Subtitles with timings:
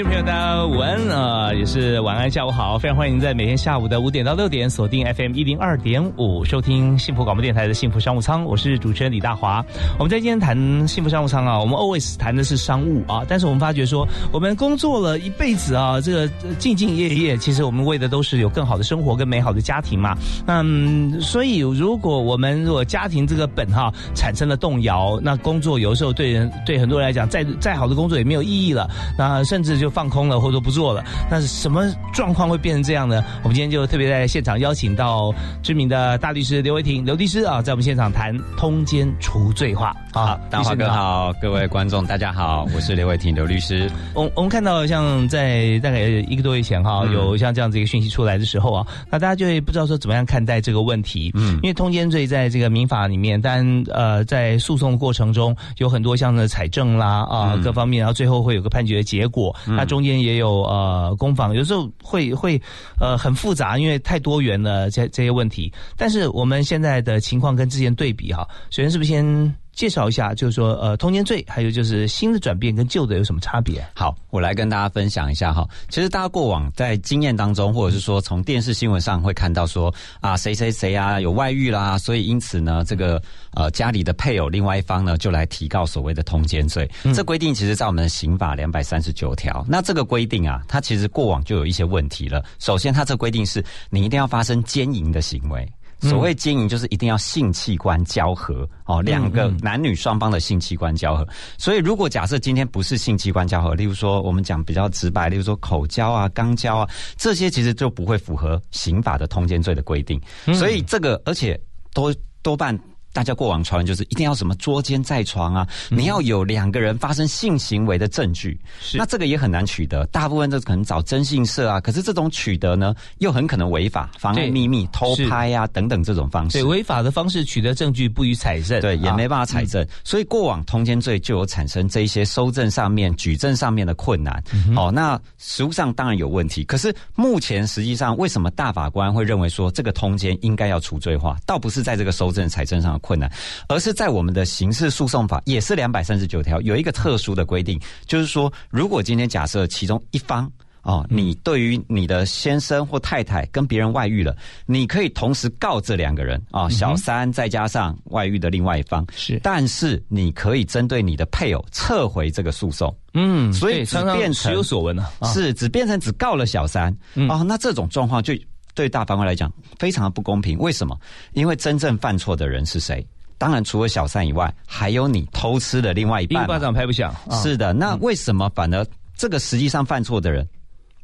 [0.00, 9.62] 听众朋友，大家午安啊，也是晚安，下午好，非常欢迎在每天下午的五点到六点锁定 FM 一零二点五，收听幸福广播电台的幸福商务舱，我是主持人李大华。
[9.98, 16.26] 我们在今天谈幸福商务舱啊，我们 always 谈的是商务啊，但是我们发觉说，我们工作了一辈子啊，这个
[16.58, 20.16] 兢兢业业，其实我们为的都是有更好的生活跟美好的家庭嘛。
[20.46, 28.88] 嗯，所以如果我们如果家庭这个本哈产生了动摇，那工作有时候对人对很多人来讲，再再好的工作也没有意义了，
[29.18, 29.80] 那甚至。
[29.80, 33.22] 就放空了，或者不做了，那是什么状况会变成这样呢？
[33.42, 40.38] 我们今天就特别在现场邀请到知名的大律师刘维婷刘律师啊，在我们现场谈通奸除罪化好。
[40.50, 43.90] 大华哥好，各位观众大家好，我是刘维婷刘律师。
[44.14, 51.30] 我我们看到像在大概一个多月前哈，有像这样子一个讯息出来的时候啊，那大家就会不知道说怎么样看待这个问题。
[51.34, 59.54] 嗯，因为通奸罪在这个民法里面，但呃在诉讼过程中有很多像的财政啦啊各方面，然后最后会有个判决的结果。
[59.76, 62.60] 它中间也有呃攻防，有时候会会
[63.00, 65.72] 呃很复杂，因为太多元了这这些问题。
[65.96, 69.54] 但是我们现在的情况跟之前对比哈，首先是不是先？
[69.80, 73.82] 介绍一下，就是说，呃，通奸罪，还有就是新的转变跟旧的有什么差别？
[73.94, 75.66] 好，我来跟大家分享一下哈。
[75.88, 83.22] 其实大家过往在经验当中，或者是说从电视新闻上会看到说啊，谁谁谁啊有外遇啦，所以因此呢，这个
[83.54, 86.86] 呃家里的配偶另外一方呢就来提告所谓的通奸罪。
[87.14, 89.64] 这规定其实在我们的刑法两百三十九条。
[89.66, 92.44] 那这个规定啊，它其实过往就有一些问题了。
[92.58, 95.66] 首先，它这规定是你一定要发生奸淫的行为。
[96.00, 101.26] 所谓经营，就是一定要性器官交合哦，两个男女双方的性器官交合。
[101.58, 110.20] 所以，如果假设今天不是性器官交合，例如说我们讲比较直白，例如说口交啊、肛交啊，这些其实就不会符合刑法的通奸罪的规定。
[110.54, 111.60] 所以，这个而且
[111.92, 112.78] 多多半。
[113.12, 118.58] 大家过往传闻就是一定要什么捉奸在床啊，你要有两个人发生性行为的证据，
[118.94, 120.06] 那这个也很难取得。
[120.06, 126.58] 大部分都可能找征信社啊，可是这种取得呢，又很可能违法，妨碍秘密、偷拍啊等等这种方式。
[126.58, 129.84] 对，违法的方式取得证据不予采证，对，也没办法采证。
[130.04, 134.40] 所以过往通奸罪就有产生这一些收证上面、举证上面的困难。
[134.76, 136.62] 哦，那实物上当然有问题。
[136.62, 141.36] 可是目前实际上，为什么大法官会认为说这个通奸应该要除罪化？
[141.44, 142.99] 倒不是在这个收证、采证上。
[143.00, 143.30] 困难，
[143.68, 150.50] 而是在我们的刑事诉讼法也是两百三十九条有一个特殊的规定，就是说，如果今天假设其中一方
[150.82, 154.34] 哦，你对于你的先生或太太跟别人外遇了，
[154.64, 166.90] 你可以同时告这两个人啊，小三再加上外遇的另外一方是，但是你可以针对你的配偶撤回这个诉讼，嗯，所以只变成有所闻了，是只变成只告了小三
[167.28, 168.32] 哦，那这种状况就。
[168.80, 170.58] 对大法官来讲，非常的不公平。
[170.58, 170.98] 为什么？
[171.34, 173.06] 因为真正犯错的人是谁？
[173.36, 176.44] 当然，除了小三以外，还有你偷吃的另外一半。
[176.44, 177.14] 一巴掌拍不响。
[177.42, 180.48] 是的，那为什么反而这个实际上犯错的人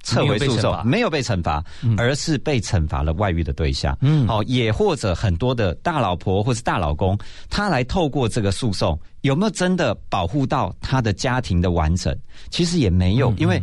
[0.05, 1.63] 撤回诉讼，没有被惩罚，
[1.99, 3.95] 而是被惩罚了外遇的对象？
[4.01, 7.19] 嗯，好，也或者很多的大老婆或是大老公，
[7.51, 12.17] 他来透过这个诉讼，有没有真的保护到他的家庭的完整？
[12.49, 13.63] 其实也没有，因为。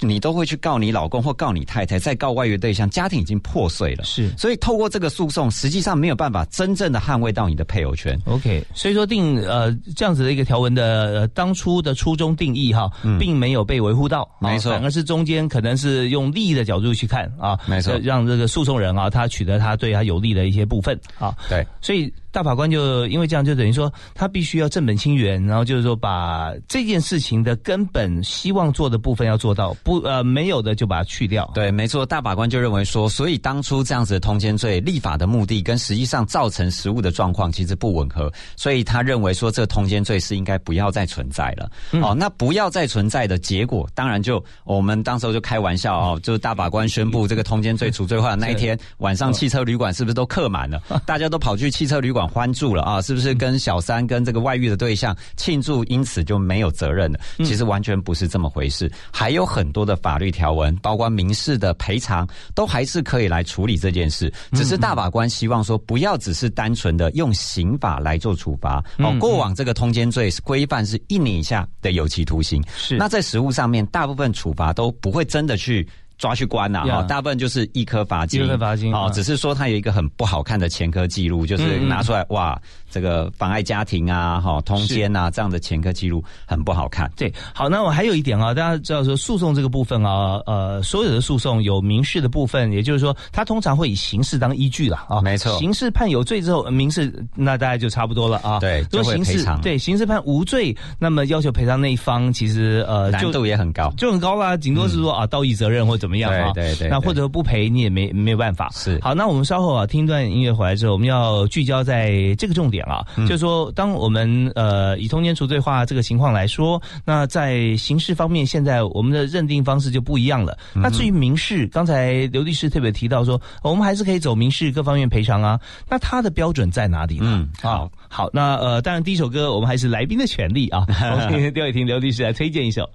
[0.00, 4.04] 你都会去告你老公或告你太太，再告外遇对象，家庭已经破碎了。
[4.04, 8.18] 是，所以透过这个诉讼，实际上没有办法真正的捍卫到你的配偶权。
[8.24, 22.12] OK，所以说定呃这样子的一个条文的当初的初衷定义哈，并没有被维护到，没错，反而是中间可能是用利益的角度去看啊，没错，让这个诉讼人啊他取得他对他有利的一些部分啊，对，所以。
[22.32, 31.50] 大法官就因为这样，就等于说他必须要正本清源，然后就是说把这件事情的根本希望做的部分要做到，不呃没有的就把它去掉。
[31.54, 41.68] 对，没错，大法官就认为说，所以当初这样子的通奸罪立法的目的跟实际上造成实物的状况其实不吻合，所以他认为说这个通奸罪是应该不要再存在了。
[42.00, 50.80] 哦，那不要再存在的结果，当然就我们当时候就开玩笑哦，就是大法官宣布这个通奸罪除罪化的那一天晚上，汽车旅馆是不是都客满了？
[51.04, 52.19] 大家都跑去汽车旅馆。
[52.26, 53.02] 欢祝了啊！
[53.02, 57.20] 是不是跟小三跟这个外遇的对象庆祝，因此就没有责任了？
[57.38, 64.32] 其实完全不是这么回事，还有很多的法律条文，包括民事的赔偿，都还是可以来处理这件事。
[64.52, 68.82] 只是大法官希望说，不要只是单纯的用刑法来做处罚。
[68.98, 75.86] 哦，过往这个通奸罪是规范是一年以下的有期徒刑，是那在实务上面，大部分处罚都不会真的去。
[76.20, 87.10] 抓去关呐，哈，大部分就是一颗罚金，一颗罚金，哦，只是说他有一个很不好看的前科记录，就是拿出来哇，这个妨碍家庭啊，哈，通奸啊这样的前科记录很不好看。
[87.16, 99.58] 对，好，那我还有一点啊，大家知道说诉讼这个部分啊，呃，所有的诉讼有民事的部分，也就是说，他通常会以刑事当依据了啊，没错，刑事判有罪之后，民事那大概就差不多了啊，对，就会赔偿。
[99.62, 106.88] 对，刑事判无罪，那么要求赔偿那一方其实呃难度也很高，就很高啦，顶多是说啊，道义责任或怎么样啊，对对。
[106.88, 108.68] 那或者不赔你也没没有办法。
[108.72, 120.58] 是好，那我们稍后啊听一段音乐回来之后，我们要聚焦在这个重点啊，就是说，当我们呃以通奸除罪化这个情况来说，那在刑事方面，现在我们的认定方式就不一样了。
[120.74, 125.60] 那至于民事，刚才刘律师特别提到说，我们还是可以走民事各方面赔偿啊。
[125.88, 127.26] 那他的标准在哪里呢？
[127.26, 132.88] 嗯，好，好，那呃，当然第一首歌我们还是来宾的权利啊， 我们刘伟霆刘律师来推荐一首。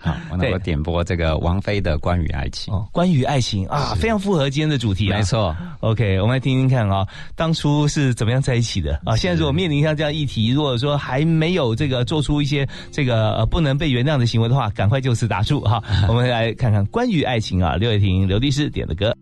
[0.00, 2.72] 好，那 我点播这个王菲的《关于爱情》。
[2.76, 5.18] 哦，关于爱情啊，非常符合今天的主题啊。
[5.18, 7.04] 没错，OK，我们来听听看啊，
[7.34, 9.16] 当初是怎么样在一起的啊？
[9.16, 15.82] 现在如果面临像这样议题，如果说还没有这个做出一些这个呃不能被原谅的行为的话，赶快就此打住哈。
[16.08, 19.12] 我们来看看关于爱情啊，刘伟霆刘律师点的歌。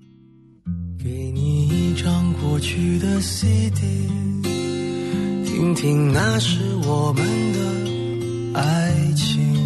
[1.03, 3.81] 给你一张过去的 CD，
[5.45, 9.66] 听听那是我们的爱情。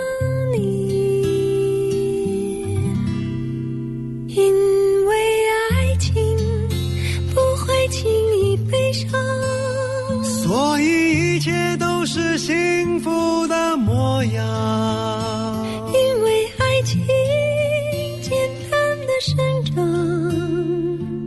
[12.37, 14.43] 幸福的模样，
[15.93, 16.99] 因为爱情
[18.21, 18.31] 简
[18.69, 19.77] 单的生长，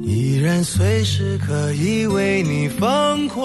[0.02, 3.44] 依然随时可以为你疯狂。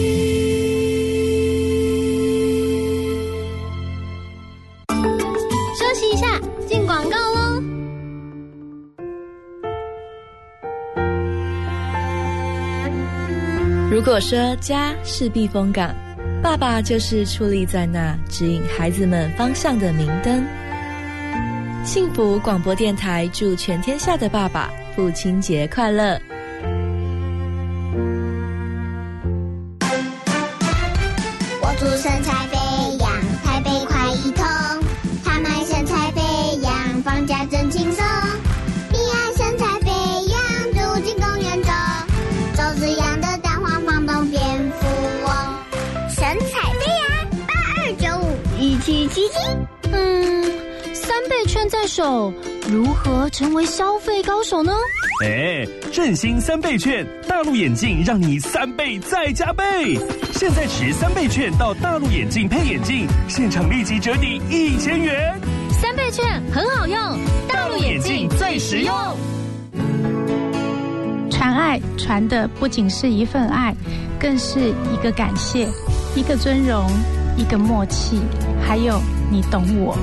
[14.21, 15.93] 说家是避风港，
[16.43, 20.45] 爸爸就是矗立在那指引孩子们方向的明灯。
[21.83, 24.71] 幸福广播电台祝全天下的爸爸。
[24.93, 26.19] 父亲节快乐！
[31.61, 31.85] 我祝
[51.71, 52.33] 在手，
[52.69, 54.73] 如何成为消费高手呢？
[55.23, 59.97] 哎，振兴三倍券，大陆眼镜让你三倍再加倍。
[60.33, 65.39] 现在持三倍券到大陆眼镜配眼镜，现场立即折抵一千元。
[65.69, 66.99] 三倍券很好用，
[67.47, 68.93] 大陆眼镜最实用。
[71.31, 73.73] 传爱传的不仅是一份爱，
[74.19, 74.59] 更是
[74.91, 75.69] 一个感谢，
[76.17, 76.85] 一个尊荣，
[77.37, 78.19] 一个默契，
[78.61, 79.01] 还有
[79.31, 79.97] 你懂我。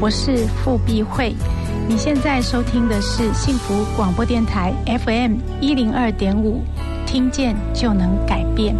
[0.00, 1.34] 我是傅碧慧。
[1.88, 6.62] 你现在收听的是幸福广播电台 FM 一零二点五，
[7.06, 8.74] 听见就能改变。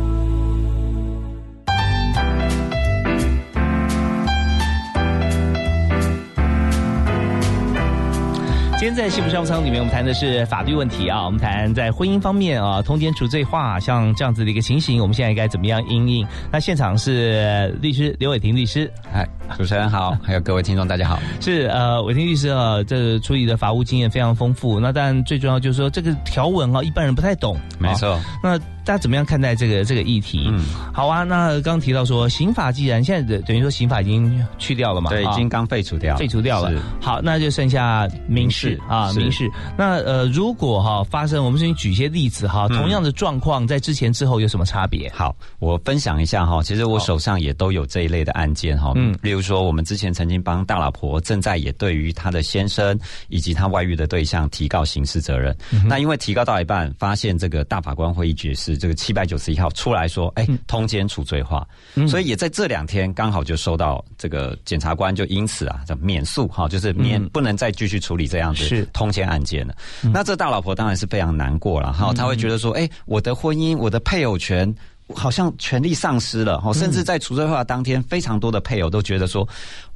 [8.77, 11.25] 今天在幸福商务舱里面，我们谈的是法律问题啊。
[11.25, 16.27] 我们谈在婚姻方面啊，通奸除罪化，像这样子的一个情形，我们现在该怎么样应应？
[16.53, 21.19] 那现场是律师刘伟霆律师，嗨，主持人好，还有各位听众大家好。
[21.41, 24.81] 是呃，伟霆律师啊，这处理的法务经验非常丰富。
[24.81, 27.57] 那但最重要就是说，这个条文啊，一般人不太懂。
[27.79, 28.19] 没错。
[28.43, 30.45] 那大家怎么样看待这个这个议题？
[30.53, 31.25] 嗯，好啊。
[31.25, 36.83] 那刚刚提到说，刑法既然现在等于说刑法已经去掉了嘛，对，已经刚废除掉，废除掉了。
[37.01, 39.51] 好，那就剩下民事啊，民事。
[39.77, 45.11] 那呃，如果哈发生，我们先举一些例子哈，同样的状况在之前之后有什么差别？
[45.15, 46.63] 好，我分享一下哈。
[46.63, 48.93] 其实我手上也都有这一类的案件哈。
[48.97, 52.99] 嗯，例如说，我们之前曾经帮大老婆正在也对于她的先生
[53.29, 55.57] 以及她外遇的对象提告刑事责任。
[55.87, 58.74] 那因为提告到一半，发现这个大法官会议决示。
[58.77, 61.67] 这个七百九十一号出来说，哎，通奸处罪化，
[62.09, 69.75] 所以也在这两天刚好就收到这个检察官就因此啊，这免诉哈，就是免不能再继续处理这样子通奸案件了。
[70.13, 74.73] 那这大老婆当然是非常难过了哈，他会觉得说，哎，我的婚姻，我的配偶权
[75.15, 79.47] 好像权利丧失了哈，甚至在处罪化当天，非常多的配偶都觉得说，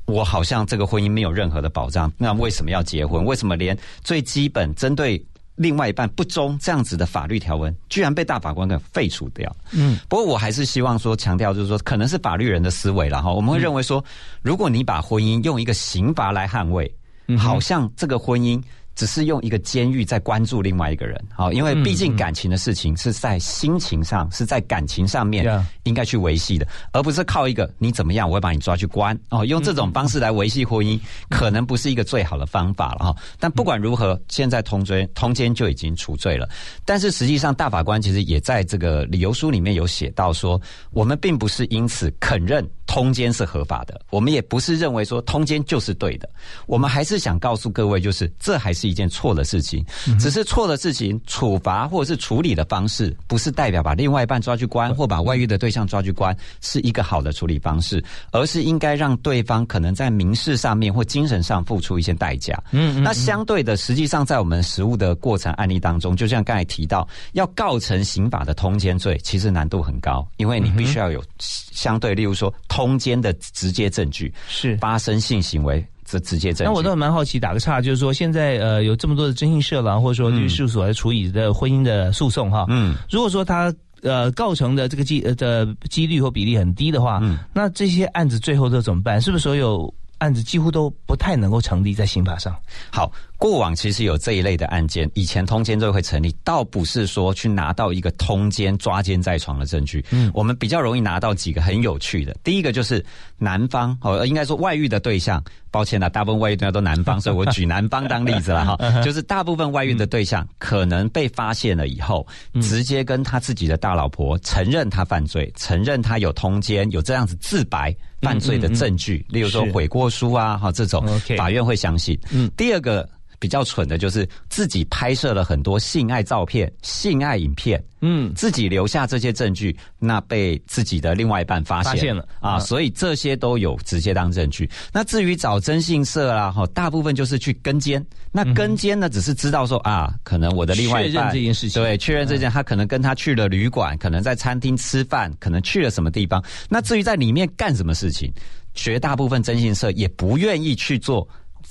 [0.05, 3.25] 我好像这个婚姻没有任何的保障，那为什么要结婚？
[3.25, 5.23] 为什么连最基本针对？
[5.59, 9.55] 另外一半不忠这样子的法律条文，居然被大法官给废除掉。
[9.73, 13.31] 嗯，不过我还是希望说强调，就是说可能是法律人的思维了哈。
[13.31, 14.03] 我们会认为说，
[14.41, 16.91] 如果你把婚姻用一个刑罚来捍卫，
[17.37, 18.63] 好像这个婚姻。
[18.99, 29.17] 只是用一个监狱在关注另外一个人，好，因为毕竟感情的事情是在心情上，是在感情上面应该去维系的，而不是靠一个你怎么样，我会把你抓去关。
[29.31, 30.99] 哦，用这种方式来维系婚姻，
[31.31, 33.17] 可能不是一个最好的方法了哈。
[33.39, 36.49] 但不管如何，现在通追通奸就已经除罪了，
[36.85, 42.69] 但是实际上大法官其实也在这个理由书里面有写到说，我们并不是因此肯认。
[42.89, 46.27] 通奸是合法的，我们也不是认为说通奸就是对的，
[46.67, 49.85] 我们还是想告诉各位，就是这还是一件错的事情，
[50.19, 58.03] 只是错的事情处罚或者是处理的方式，不是代表把另外一半抓去关或把外遇的对象抓去关是一个好的处理方式，
[58.33, 62.61] 而是应该让对方可能在民事上面或精神上付出一些代价。
[62.73, 72.53] 嗯，那相对的，实际上在我们实务的过程案例当中，就像刚才提到，要告成刑法的通奸罪，其实难度很高，因为你必须要有相对，例如说。
[72.69, 74.77] 通奸的直接证据是。
[74.77, 76.65] 发生性行为这直接证据。
[76.65, 82.65] 那我倒蛮好奇，打个岔，就是说现在呃有这么多的征信社啦，或者说律师事务所来处理的婚姻的诉讼哈。
[82.69, 83.73] 嗯，如果说他
[84.03, 89.21] 呃构成的这个几呃的几率或比例很低的话，嗯，那这些案子最后都怎么办？
[89.21, 92.57] 是不是所有案子几乎都不太能够成立在刑法上？
[92.91, 93.13] 好。
[93.39, 100.05] 过往其实有这一类的案件，以前通奸罪会成立，倒不是说去拿到一个通奸抓奸在床的证据。
[100.11, 102.37] 嗯，我们比较容易拿到几个很有趣的。
[102.43, 103.05] 第一个就是
[103.39, 105.41] 男方哦，应该说外遇的对象，
[105.71, 108.77] 抱歉了，大部分外遇对象都男方， 所以我举男方当例子了哈。
[109.03, 112.27] 就是大部分外遇的对象可能被发现了以后，
[112.61, 122.19] 直接跟他自己的大老婆承认他犯罪，承认他有通奸，有这样子自白犯罪的证据，例如说悔过书啊，哈这种，法院会相信。
[122.33, 123.09] 嗯，第二个。
[123.39, 134.69] 比较蠢的就是自己拍摄了很多性爱照片、性爱影片，嗯，自己留下这些证据，那被自己的另外一半发现了啊，所以这些都有直接当证据。
[134.93, 138.05] 那至于找征信社啦，哈，大部分就是去跟监。
[138.31, 146.43] 那跟监呢，只是知道说啊，可能我的另外一半这件事情，对，确认这件，他可能跟他去了旅馆，可能在餐厅吃饭，可能去了什么地方。
[146.69, 148.33] 那至于在里面干什么事情，
[148.75, 151.27] 绝大部分征信社也不愿意去做。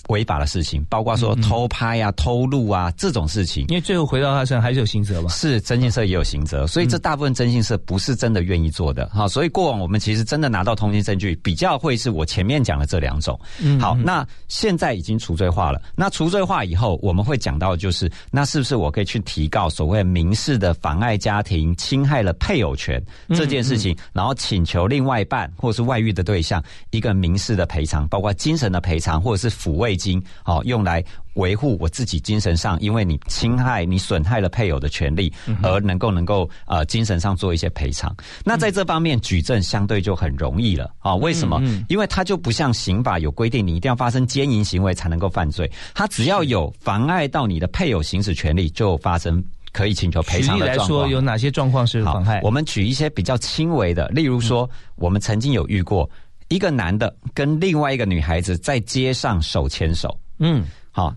[0.10, 3.66] 违法的事情，包括说偷拍啊、偷录啊这种事情。
[3.68, 5.30] 因为最后回到他身上还是有刑责嘛。
[5.30, 9.28] 是征信社也有刑责，所以这大部分征信社不是真的愿意做的哈。
[9.28, 13.40] 所以过往我们其实真的拿到通信证据，比较会是我前面讲的这两种。
[13.80, 15.82] 好，那现在已经除罪化了。
[15.96, 31.04] 那除罪化以后，我们会讲到就是，那是不是我可以去提告所谓民事的妨碍家庭、侵害了配偶权这件事情，然后请求另外一半或是外遇的对象一个民事的赔偿，包括精神的赔偿或者是抚慰金，好用来。
[31.38, 38.12] 维护我自己精神上，因为你侵害、你损害了配偶的权利，而能够能够呃精神上做一些赔偿。
[38.44, 41.14] 那在这方面举证相对就很容易了啊？
[41.16, 41.62] 为什么？
[41.90, 45.72] 因为它就不像刑法有规定，你一定要发生奸淫行为才能够犯罪。
[45.94, 51.02] 它只要有妨碍到你的配偶行使权利，就发生可以请求赔偿的状况。
[51.02, 52.42] 来说，有哪些状况是妨害？
[52.42, 56.10] 我们举一些比较轻微的，例如说，我们曾经有遇过
[56.50, 60.66] 一个男的跟另外一个女孩子在街上手牵手，嗯。
[60.92, 61.16] 好，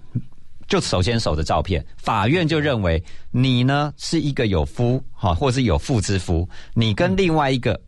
[0.68, 7.80] 就手牵手的照片，法院就认为你呢是一个有夫，哈，或是有妇之夫，你跟另外一个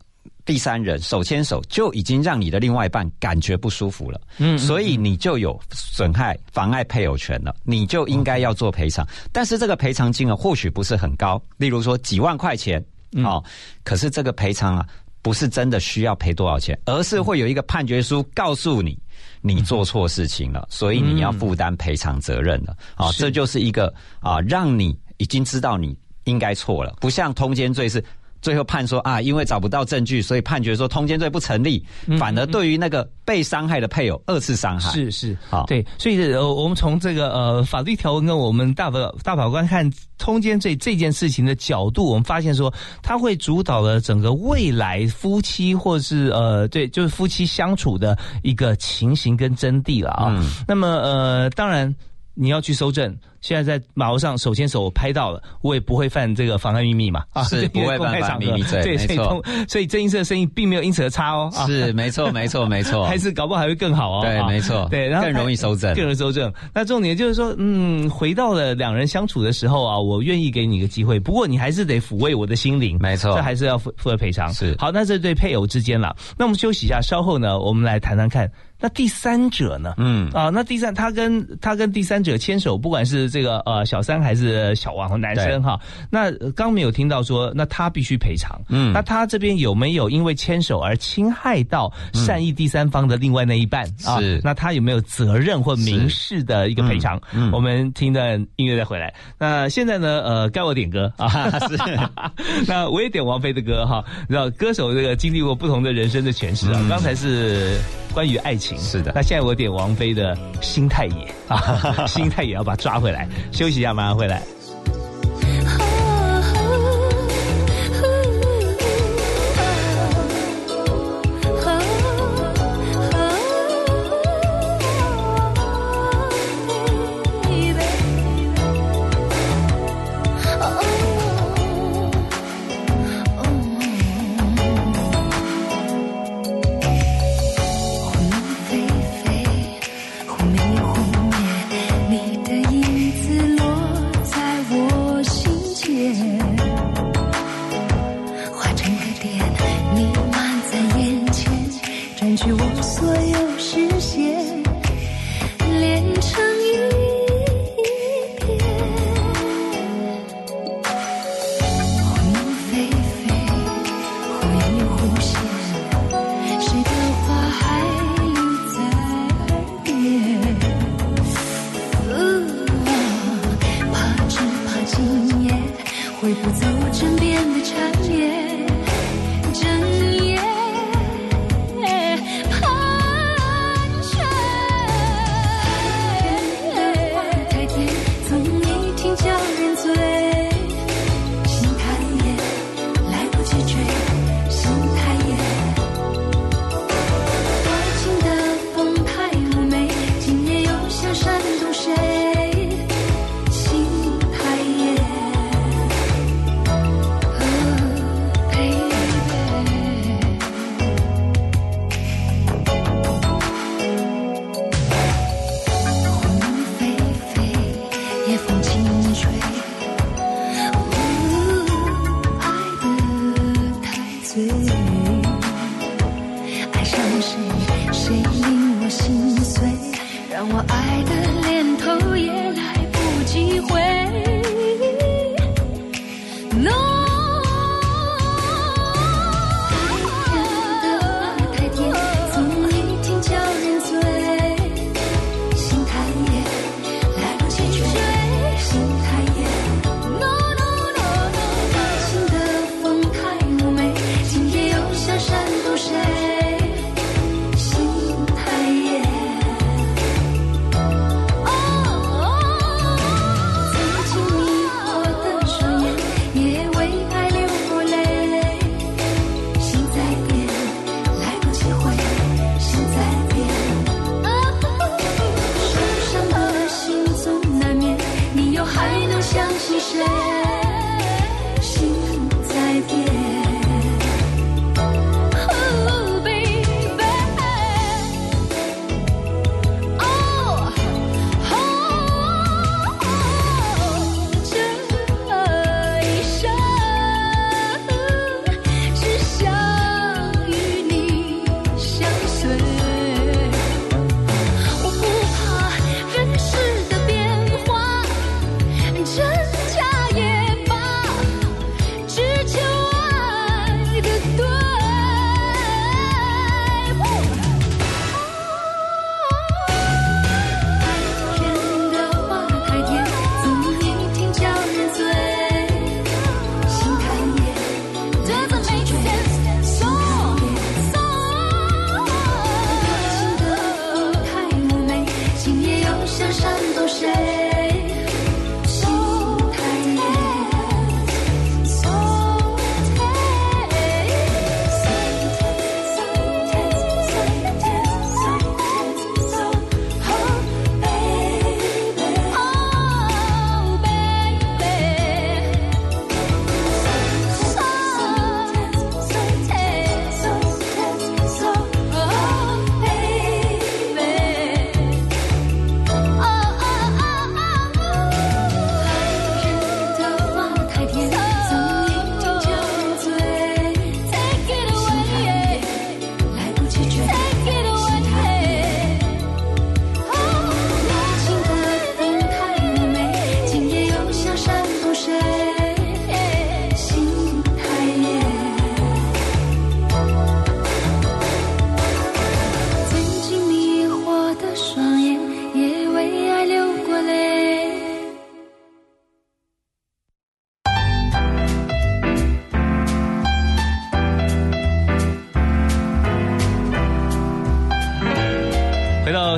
[0.47, 9.07] 第三人手牵手，就已经让你的另外一半感觉不舒服了，嗯，所以你就有损害、妨碍配偶权了，你就应该要做赔偿。
[9.31, 12.83] 但是这个赔偿金额或许不是很高，例如说几万块钱，
[13.23, 13.45] 哦，
[13.85, 14.87] 可是这个赔偿啊，
[15.23, 18.99] 不是真的需要赔多少钱，而是会有一个判决书告诉你。
[19.41, 22.77] 你做错事情了，所以你要负担赔偿责任了。
[22.95, 28.05] 啊，这就是一个啊，让你已经知道你应该错了，不像通奸罪是。
[28.43, 31.83] 最后判说啊，因为找不到证据，所以判决说通奸罪不成立，
[32.19, 34.91] 反而对于那个被伤害的配偶二次伤害。
[34.91, 50.45] 是是，好对，所以呃，我们从这个呃法律条文跟我们大法大法官看通奸罪这件事情的角度，我们发现说，它会主导了整个未来夫妻或是呃对，就是夫妻相处的一个情形跟真谛了啊。
[50.67, 51.95] 那么呃，当然
[52.35, 53.17] 你要去搜证。
[53.41, 57.25] 现在在马路上手牵手拍到了，我也不会犯这个妨碍秘密嘛？
[57.33, 59.45] 啊，是不会犯秘密罪，没错。
[59.69, 61.51] 所以正义社的生意并没有因此而差哦。
[61.67, 63.05] 是没错，没错， 没错。
[63.05, 64.21] 还是搞不好还会更好哦。
[64.23, 64.87] 对，没错。
[64.93, 66.53] 对，然后更容易搜证，更容易搜证。
[66.73, 72.97] 那重点就是说，嗯，回到了两人相处的时候啊，我愿意给你一个机会，不过你还是得抚慰我的心灵。
[73.01, 74.55] 没错，这还是要付付赔偿。
[74.55, 76.15] 是好，那这对配偶之间了。
[76.39, 78.49] 那我们休息一下，稍后呢，我们来谈谈看。
[78.83, 79.95] 那第三者呢？
[79.97, 85.79] 嗯啊，那第三他跟他跟第三者牵手，不管是这个呃小三还是小王男生哈，
[86.11, 88.61] 那刚没有听到说，那他必须赔偿。
[88.69, 94.19] 嗯，那他这边有没有因为牵手而侵害到善意第三方的另外那一半啊？
[94.19, 97.23] 是，那他有没有责任或民事的一个赔偿？
[97.33, 99.15] 嗯，我们听段音乐再回来。
[99.39, 100.23] 那现在呢？
[100.25, 101.51] 呃，该我点歌啊？
[101.71, 101.79] 是，
[102.67, 104.05] 那我也点王菲的歌哈。
[104.23, 106.85] 你知道，歌手这个经历过不同的人生的诠释啊。
[106.89, 107.79] 刚才是。
[108.13, 114.43] 关于爱情是的，那现在我点王菲的心态也啊， 心态也要把它抓回来，休息一下，马上回来。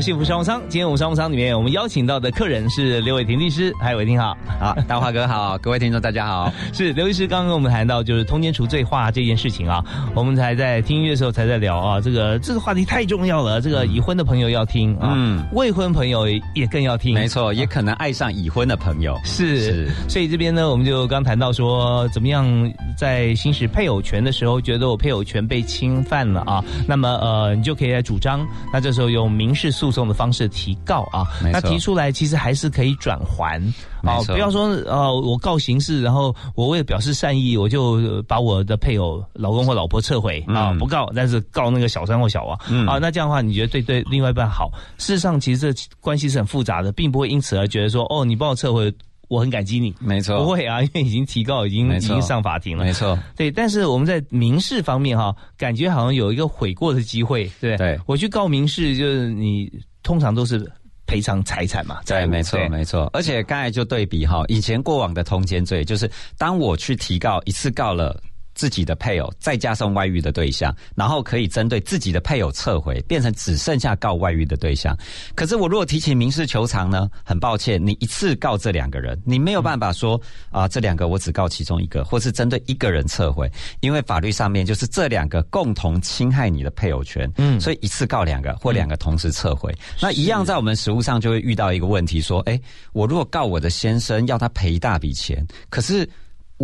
[0.05, 4.37] 幸福商务舱，今天我们商务舱里面，我们邀请到的客人是刘伟霆律师，嗨，伟霆好。
[4.64, 6.50] 好， 大华哥好，各位听众大家好。
[6.72, 15.44] 是刘律师刚刚跟我们谈到就是通奸除罪化这件事情啊，我们才在听音乐的时候才在聊啊，这个这个话题太重要了，这个已婚的朋友要听啊，嗯。
[15.53, 19.20] 未婚朋友也更要听，没错，也可能爱上已婚的朋友。
[19.22, 33.61] 是是，所以这边呢，我们就刚谈到说，怎么样在行使配偶权的时候，觉得我配偶权被侵犯了啊，那么呃，你就可以来主张，那这时候用民事诉讼的方式提告啊，那提出来其实还是可以转还
[34.03, 34.35] 啊，没错。
[34.35, 44.71] 不要说呃我告刑事，然后我为了表示善意，我就呃把我的配偶老公或老婆撤回啊，嗯不告，但是告那个小三或小王嗯啊，那这样的话，你觉得对对另外一半好？
[44.99, 48.93] 事实上，其实这关系是很复杂的，并不会因此而觉得说哦，你帮我撤回。
[49.29, 52.85] 我很感激你，没错，不会啊，因为已经提告，已经已经上法庭了。
[52.85, 57.75] 没错，对，但是我们在民事方面哈，感觉好像有一个悔过的机会，对？
[57.79, 60.71] 对我去告民事，就是你通常都是
[61.07, 63.09] 赔偿财产嘛，对，没错，没错。
[63.12, 68.21] 而且刚才就对比哈，以前过往的通奸罪，就是当我去提告一次告了。
[68.55, 74.97] 自己的配偶，再加上外遇的对象，然后可以针对自己的配偶撤回，变成只剩下告外遇的对象。
[75.35, 77.11] 可是我如果提起民事求偿呢？
[77.25, 89.75] 很抱歉，你一次告这两个人，你没有办法说啊、这两个我只告其中一个，或是针对一个人撤回，因为法律上面就是这两个共同侵害你的配偶权，嗯所以一次告两个，或两个同时撤回。
[90.01, 92.61] 那一样在我们实务上就会遇到一个问题，说，哎，
[92.93, 96.09] 我如果告我的先生，要他赔一大笔钱，可是。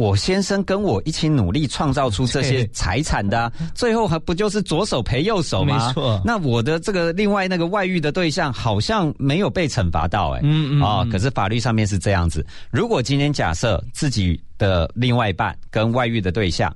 [0.00, 5.88] 我先生跟我一起努力创造出这些财产的、啊， 最后还不就是左手赔右手吗？
[5.88, 6.22] 没错。
[6.24, 11.10] 那我的这个另外那个外遇的对象好像没有被惩罚到、哎，嗯嗯啊、嗯。
[11.10, 12.46] 可是法律上面是这样子。
[12.70, 16.74] 如果今天假设自己的另外一半跟外遇的对象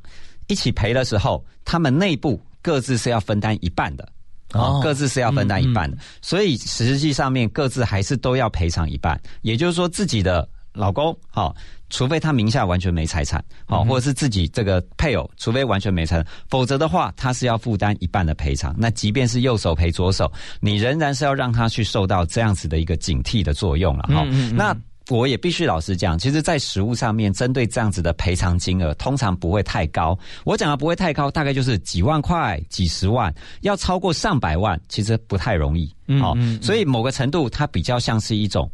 [0.49, 4.07] 一起赔的时候，他们内部各自是要分担一半的。
[4.53, 11.57] 哦哦，各自是要分担一半的，所以实际上面各自还是都要赔偿一半，也就是说自己的老公，好、
[11.95, 18.75] 除非他名下完全没财产，好、或者是自己这个配偶，除非完全没财产，否则的话，他是要负担一半的赔偿。
[18.77, 24.25] 那即便是右手赔左手，你仍然是要让他去受到这样子的一个警惕的作用了哈、
[24.57, 24.77] 那
[25.09, 30.19] 我也必须老实讲，其实，在实物上面，针对这样子的赔偿金额，通常不会太高。
[30.45, 35.95] 我讲的不会太高，大概就是几万块、几十万，要超过上百万，其实不太容易。
[36.21, 38.69] 好、所以某个程度，它比较像是一种。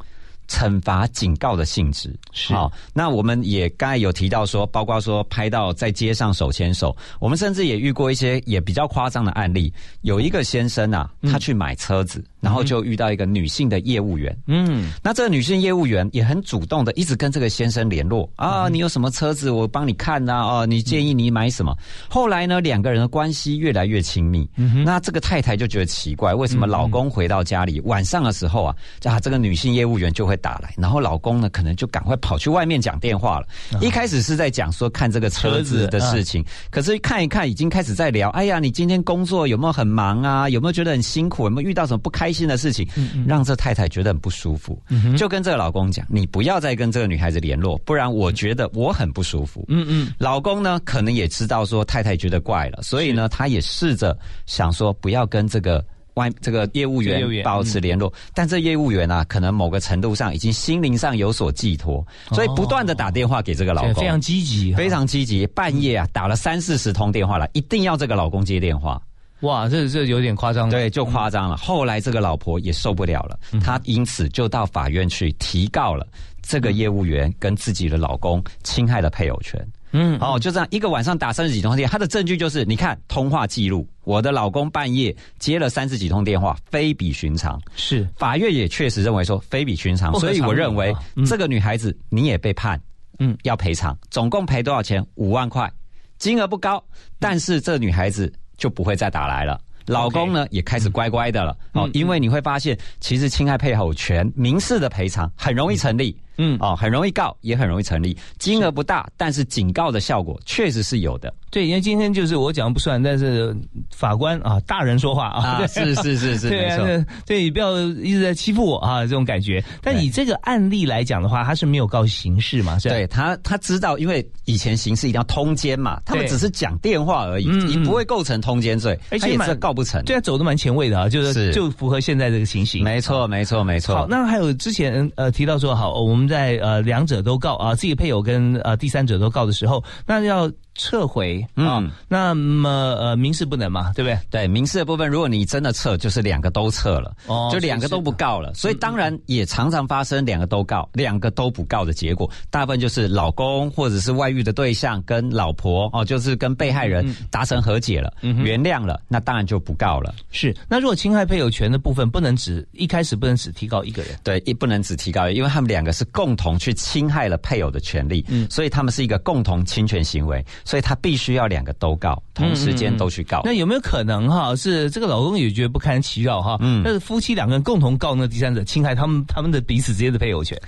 [0.51, 2.13] 惩罚警告的性质。
[2.33, 2.53] 是。
[2.53, 9.73] 好，那我们也刚才有提到说，包括说拍到在街上手牵手，我们甚至也遇过一些也比较夸张的案例。
[10.03, 21.77] 有一个先生啊，他去买车子，然后就遇到一个女性的业务员，嗯，那这个女性业务员也很主动的，一直跟这个先生联络啊，你有什么车子，我帮你看呐、哦，你建议你买什么？
[22.09, 24.49] 后来呢，两个人的关系越来越亲密。
[24.85, 33.47] 那这个太太就觉得奇怪，为什么老公回到家里晚上的时候啊，啊，这个女性业务员就会打来，然后老公呢，可能就赶快跑去外面讲电话了。
[33.81, 40.49] 一开始是在讲说看这个车子的事情，可是看一看，已经开始在聊，哎呀，你今天工作有没有很忙啊？
[40.49, 41.45] 有没有觉得很辛苦？
[41.45, 42.87] 有没有遇到什么不开心的事情？
[43.27, 44.81] 让这太太觉得很不舒服，
[45.17, 49.65] 就跟这个老公讲，你不要再跟这个女孩子联络，不然我觉得我很不舒服。
[49.69, 55.85] 嗯嗯，老公呢，可能也知道说太太觉得怪了，所以呢，他也试着想说不要跟这个。
[56.15, 69.01] 外这个业务员员保持联络，但这业务员啊，可能某个程度上已经心灵上有所寄托，所以不断的打电话给这个老公，对非常积极，非常积极，半夜啊打了三四十通电话来，一定要这个老公接电话。
[69.41, 70.71] 哇，这这有点夸张了。
[70.71, 71.57] 对，就夸张了。
[71.57, 76.07] 后来这个老婆也受不了了，她因此就到法院去提告了
[76.43, 79.67] 这个业务员跟自己的老公侵害了配偶权。
[79.93, 87.61] 嗯，哦，就这样一个晚上打三十几通电话，他的证据就是，你看通话记录，我的老公半夜接了三十几通电话，非比寻常。
[87.75, 88.09] 是。
[88.17, 90.95] 法院也确实认为说非比寻常，所以我认为
[91.27, 93.33] 这个女孩子你也被判，嗯。
[93.33, 95.05] 嗯，要赔偿，总共赔多少钱？
[95.17, 95.71] 五万块，
[96.19, 96.83] 金额不高，
[97.19, 99.61] 但是这女孩子就不会再打来了。
[99.87, 101.55] 老公呢也开始乖乖的了。
[101.73, 113.55] 哦，因为你会发现，其实侵害配偶权民事的赔偿很容易成立，嗯哦，很容易告，也很容易成立，金额不大，但是警告的效果确实是有的对，因为今天就是我讲不算，但是
[113.91, 116.87] 法官啊，大人说话啊，啊，是是是是， 对啊，没错。
[116.87, 119.63] 对对，你不要一直在欺负我啊，这种感觉。
[119.83, 122.89] 但以这个案例来讲的话，他是没有告刑事嘛，是？
[122.89, 130.03] 对他，他知道，因为以前刑事一定要通奸嘛，他们只是讲电话而已，嗯嗯你不会构成通奸罪，而且蛮是告不成。
[130.05, 132.85] 对啊，走的蛮前卫的啊，就是是就符合现在这个情形。
[132.85, 133.97] 没错，没错，没错。
[133.97, 144.19] 好，那还有之前呃提到说，好，我们我们在呃两者都告啊，自己配偶跟呃第三者都告的时候，那要撤回啊，嗯那么呃民事不能嘛，对不对？
[144.31, 148.53] 对民事的部分，如果你真的撤，就是两个都撤了，哦就两个都不告了。
[148.55, 160.15] 所以当然也常常发生两个都告、两个都不告的结果，大部分就是老公或者是外遇的对象跟老婆哦，就是跟被害人达成和解了、原谅了，那当然就不告了。
[160.31, 160.55] 是。
[160.69, 164.19] 那如果侵害配偶权的部分，不能只一开始不能只提高一个人。
[164.23, 173.43] 对，也不能只提高，因为他们两个是共同去侵害了配偶的权利，嗯，所以他们是一个共同侵权行为，所以他必须要两个都告，同时间都去告。
[173.45, 180.61] 那有没有可能哈，是这个老公也觉得不堪其扰哈，嗯但是夫妻两个人共同告那第三者侵害他们他们的彼此之间的配偶权？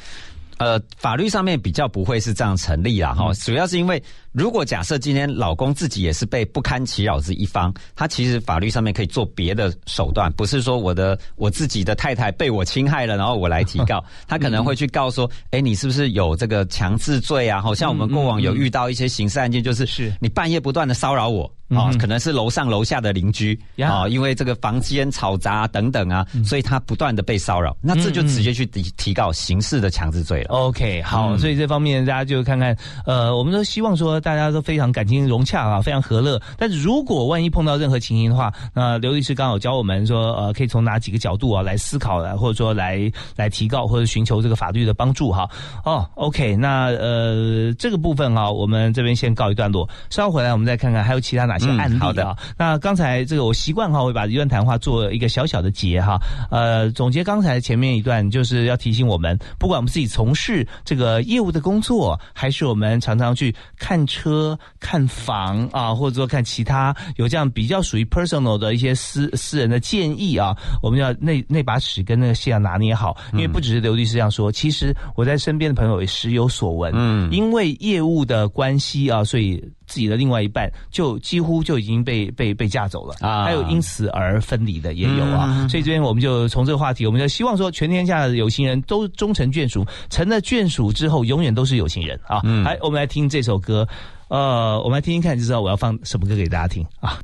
[0.59, 4.01] 呃，法律上面比较不会是这样成立啦，哈、主要是因为
[4.33, 17.61] 如果假设今天老公自己也是被不堪其扰之一方，他其实法律上面可以做别的手段，不是说我的我自己的太太被我侵害了，然后我来提告， 他可能会去告说，哎、你是不是有这个强制罪啊？
[17.61, 21.51] 好像我们过往有遇到一些刑事案件，就是是你半夜不断的骚扰我。
[21.73, 30.49] 啊、可能是楼上楼下的邻居呀啊、因为这个房间吵杂、等等啊，所以他不断的被骚扰，那这就直接去提提告刑事的强制罪了。
[30.51, 36.41] OK，好，嗯所以这方面大家就看看，呃，我们都希望说大家都非常感情融洽啊，非常和乐。
[36.57, 45.47] 但是如果万一碰到任何情形的话，那刘律师刚好教我们说，呃，可以从哪几个角度啊来思考啊，或者说来来提告或者寻求这个法律的帮助哈。
[45.85, 51.99] 哦，OK，那呃这个部分哈、我们这边先告一段落，稍后回来我们再看看还有其他哪些嗯案例啊。
[52.01, 56.19] 好的那刚才这个我习惯哈，会把一段谈话做一个小小的结哈。
[56.51, 77.33] 呃，总结刚才前面一段，就是要提醒我们，不管我们自己从事这个业务的工作，还是我们常常去看车、看房啊，或者说看其他有这样比较属于 personal 的一些私私人的建议啊，我们要那那把尺跟那个线要拿捏好，因为不只是刘律师这样说，其实我在身边的朋友也时有所闻，嗯。
[77.33, 79.63] 因为业务的关系啊，所以。
[79.93, 85.69] 自己的另外一半就几乎就已经被被被嫁走了啊，还有因此而分离的也有啊。
[85.69, 92.41] 所以这边我们就从这个话题，我们就希望说，全天下的有情人都终成眷属，成了眷属之后，永远都是有情人啊。
[92.65, 93.87] 来，我们来听这首歌，
[94.29, 97.19] 呃，我们来听听看，就知道我要放什么歌给大家听啊。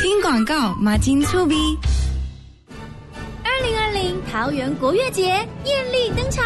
[0.00, 1.54] 听广告，马金粗逼。
[3.44, 6.44] 二零二零桃园国乐节艳丽登场，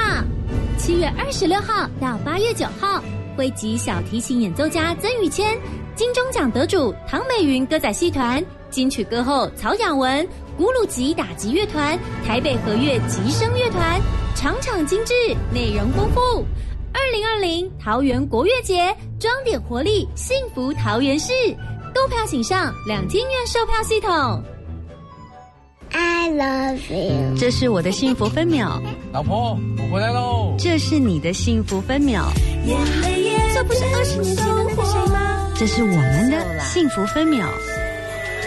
[0.76, 3.02] 七月二十六号到八月九号，
[3.36, 5.58] 汇集小提琴演奏家曾宇谦、
[5.94, 14.00] 金钟奖得主唐美云歌仔戏团、金曲歌后曹雅文、古鲁吉打击乐团、台北和乐吉声乐团，
[14.34, 15.12] 场场精致，
[15.52, 16.44] 内容丰富。
[16.94, 21.32] 二零二零桃园国乐节，装点活力，幸福桃园市。
[21.94, 24.42] 购票请上两厅院售票系统。
[25.92, 27.36] I love you。
[27.38, 28.80] 这是我的幸福分秒，
[29.12, 30.54] 老婆，我回来喽。
[30.58, 32.24] 这是你的幸福分秒，
[33.54, 35.48] 这不是二十年前的那个谁吗？
[35.54, 37.46] 这是我们的幸福分秒。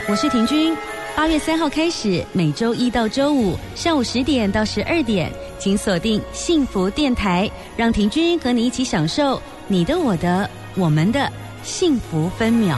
[0.08, 0.76] 我是婷君，
[1.16, 11.32] 八月三号开始，每周一到周五上午十点到十二点，请锁定幸福电台，让婷君和你一起享受你的、我的、我们的
[11.64, 12.78] 幸福分秒。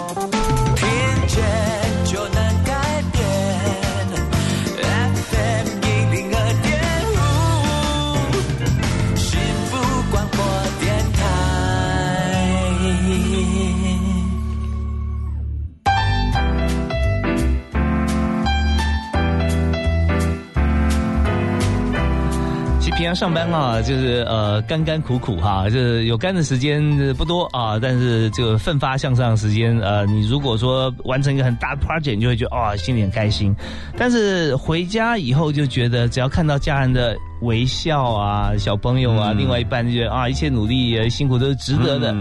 [23.13, 26.81] 上班啊，就是呃干干苦苦哈，就是有干的时间
[27.15, 33.55] 不多啊，但是这个奋发向上的时间，呃，你如果说完成一个很大的 project，你就会觉得啊、心里很开心。
[33.97, 42.15] 但是回家以后就觉得，只要看到家人的微笑啊，小朋友啊，另外一半就觉得啊，一切努力呃辛苦都是值得的、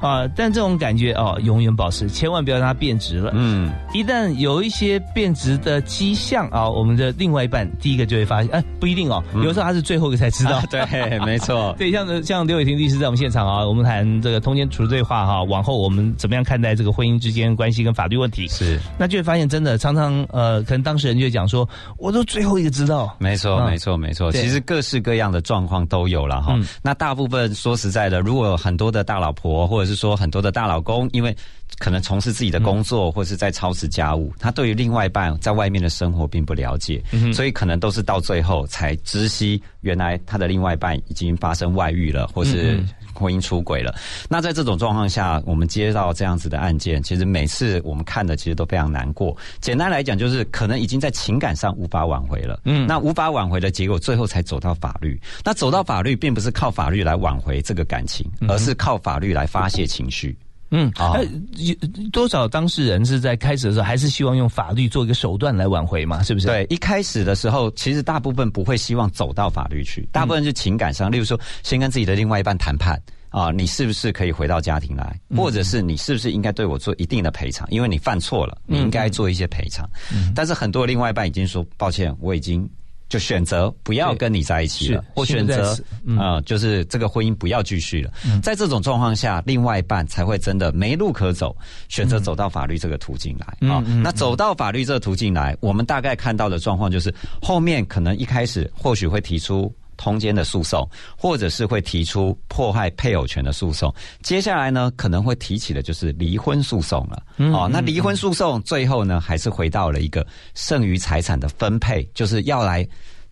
[0.00, 0.26] 啊。
[0.36, 3.32] 但这种感觉哦，永远保持，千万不要让它变质了。
[3.34, 10.56] 嗯，一旦有一些变质的迹象啊，我们的另外一半第一个就会发现，哎，不一定哦，有时候他是最后一个才知道。
[10.56, 11.74] 啊 对，没错。
[11.78, 18.46] 对，像像刘伟霆律师在我们现场啊，我们谈这个通奸除罪化哈，往后我们怎么样看待这个婚姻之间关系跟法律问题？
[18.48, 23.14] 是，那就会发现真的常常呃，可能当事人就会讲说，我都最后一个知道。
[23.18, 24.30] 没错，嗯没错，没错。
[24.32, 26.52] 其实各式各样的状况都有了哈。
[26.56, 26.66] 嗯。
[26.82, 31.34] 那大部分说实在的，如果很多的大老婆，或者是说很多的大老公，因为
[31.78, 42.82] 可能从事自己的工作，或者是在操持家务，他对于另外一半在外面的生活并不了解，嗯所以可能都是到最后才知悉，原来他的另外一半已经发生外遇了，或是
[43.16, 43.94] 婚姻出轨了。
[44.28, 49.36] 那在这种状况下，我们接到这样子的案件，其实每次我们看的其实都非常难过。
[49.60, 52.60] 简单来讲，就是可能已经在情感上无法挽回了。
[52.64, 55.20] 嗯那无法挽回的结果，最后才走到法律。
[55.44, 60.36] 那走到法律，并不是靠法律来挽回这个感情，而是靠法律来发泄情绪。
[60.70, 61.24] 嗯，啊呃
[61.56, 61.74] 有
[62.10, 66.22] 多少当事人是在开始的时候还是希望用法律做一个手段来挽回嘛？
[66.22, 66.46] 是不是？
[66.46, 73.00] 对，一开始的时候，其实大部分不会希望走到法律去，大部分是情感上，例如说，先跟自己的另外一半谈判。
[73.28, 75.14] 啊，你是不是可以回到家庭来？
[75.36, 77.68] 或者是你是不是应该对我做一定的赔偿？
[77.70, 79.86] 因为你犯错了，你应该做一些赔偿。
[80.34, 82.66] 但是很多另外一半已经说抱歉，我已经
[83.08, 85.76] 就选择不要跟你在一起了，或选择
[86.18, 88.12] 啊、就是这个婚姻不要继续了。
[88.42, 91.56] 在这种状况下，另外一半才会真的没路可走，
[91.88, 99.72] 选择走到法律这个途径来啊、那走到法律这个途径来，我们大概看到的状况就是，后面可能一开始或许会提出。
[99.96, 107.22] 通奸的诉讼，或者是会提出迫害配偶权的诉讼，接下来呢可能会提起的就是离婚诉讼了。
[107.36, 112.86] 嗯哦，那离婚诉讼最后呢还是回到了一个剩余财产的分配，就是要来。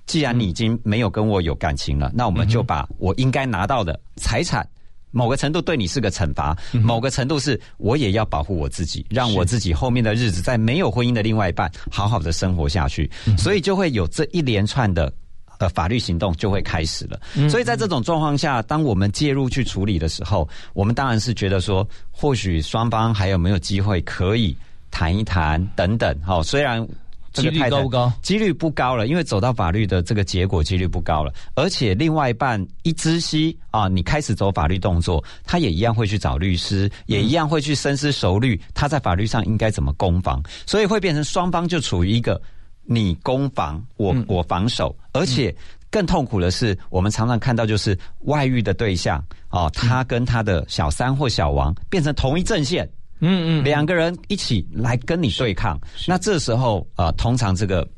[0.06, 4.68] 既然你已经没有跟我有感情了，那我们就把我应该拿到的财产，
[5.10, 15.10] 某个程度对你是个惩罚，某个程度是我也要保护我自己，让我自己后面的日子在没有婚姻的另外一半好好的生活下去，所以就会有这一连串的。
[15.58, 17.20] 呃，法律行动就会开始了。
[17.48, 24.56] 所以在这种状况下，当我们介入去处理的时候，我们当然是觉得说，或许双方还有没有机会可以
[24.90, 26.16] 谈一谈等等。
[26.24, 26.86] 好、虽然
[27.32, 28.12] 几率高不高？
[28.22, 31.32] 几率不高了，因为走到法律的这个结果几率不高了。
[31.56, 42.40] 而且另外一半一知悉啊，你开始走法律动作，他也一样会去找律师，也一样会去深思熟虑，他在法律上应该怎么攻防，所以会变成双方就处于一个
[42.84, 45.54] 你攻防，我我防守，而且。
[45.90, 52.84] 更痛苦的是，我们常常看到就是外遇的对象哦，他跟他的小三或小王变成同一阵线，
[53.20, 55.80] 嗯嗯，两个人一起来跟你对抗。
[56.08, 57.88] 那这时候啊，通常这个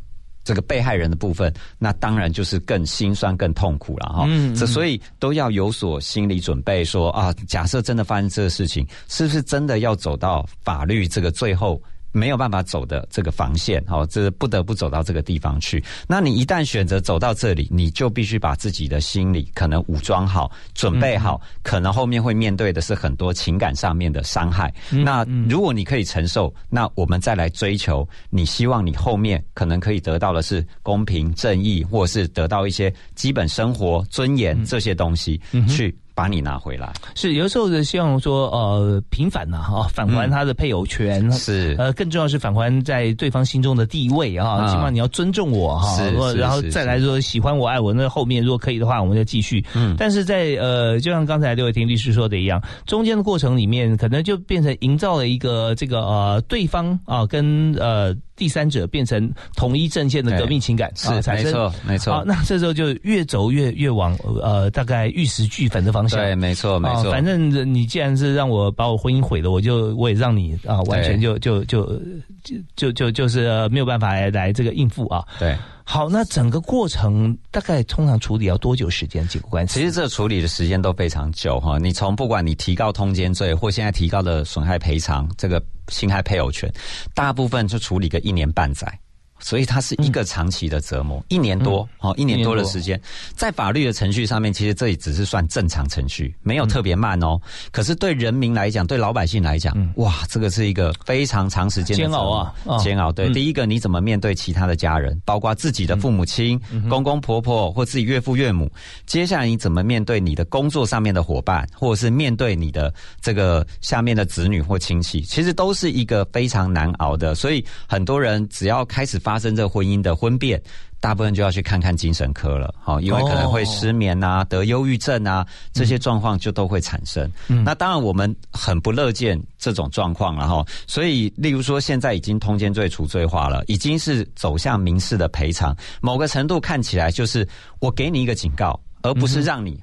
[0.44, 4.28] 这个被害人的部分，那当然就是更心酸、更痛苦了哈。
[4.54, 11.82] 这所以都要有所心理准备，说啊，假设真的发生这个事情，是不是真的要走到法律这个最后？
[12.16, 15.84] 没有办法走的这个防线，哦，这不得不走到这个地方去。
[16.08, 24.72] 那你一旦选择走到这里，你就必须把自己的心理可能武装好，准备好，可能后面会面对的是很多情感上面的伤害。
[24.90, 35.38] 那如果你可以承受，那我们再来追求，你希望你后面可能可以得到的是公平正义，或是得到一些基本生活尊严这些东西
[35.68, 35.94] 去。
[36.16, 36.92] 把你拿回来。
[37.14, 41.76] 是有的时候是希望说呃平反呐哈返还他的配偶权是。
[41.78, 46.02] 呃更重要是返还在对方心中的地位啊，起码你要尊重我哈，
[46.34, 49.62] 然后再来说喜欢我爱我那后面如果可以的话我们就继续。
[49.74, 58.16] 嗯，但是在呃就像刚才六位听律师说的一样，中间的过程里面可能就变成营造了一个这个呃对方啊跟呃。
[58.36, 66.20] 第三者变成统一阵线的革命情感是没错没错，那这时候就越走越越往呃大概玉石俱焚的方向。
[66.20, 67.10] 对，没错没错。
[67.10, 72.00] 反正你既然是让我把我婚姻毁了，我就我也让你啊完全就就就
[72.44, 75.24] 就就就就是没有办法来这个应付啊。
[75.38, 75.56] 对。
[75.88, 79.26] 好，那整个过程大概通常处理要多久时间？
[79.28, 79.78] 几个官司？
[79.78, 81.78] 其实这处理的时间都非常久哈。
[81.78, 86.70] 你从不管你提高通奸罪，或现在提高的损害赔偿，这个侵害配偶权，
[87.14, 88.98] 大部分就处理个一年半载。
[89.38, 93.00] 所以它是一个长期的折磨，一年多哦，一年多的时间，
[93.34, 97.38] 在法律的程序上面，其实这里只是算正常程序，没有特别慢哦。
[97.70, 103.12] 可是对人民来讲，对老百姓来讲，哇，这个是一个非常长时间煎熬啊，煎熬。
[103.12, 106.58] 对，第一个你怎么面对其他的家人，包括自己的父母亲、
[106.88, 108.70] 公公婆婆或自己岳父岳母？
[109.04, 115.20] 接下来你怎么面对你的工作上面的伙伴，或者是面对你的这个下面的子女或亲戚？
[115.20, 117.34] 其实都是一个非常难熬的。
[117.34, 119.20] 所以很多人只要开始。
[119.26, 120.62] 发生这婚姻的婚变，
[121.00, 127.28] 大部分就要去看看精神科了，好，因为可能会失眠啊、得忧郁症啊，这些状况就都会产生。
[127.64, 130.64] 那当然，我们很不乐见这种状况了哈。
[130.86, 137.44] 所以，例如说，现在已经通奸罪除罪化了，已经是走向民事的赔偿，某个程度看起来就是
[137.80, 139.82] 我给你一个警告，而不是让你。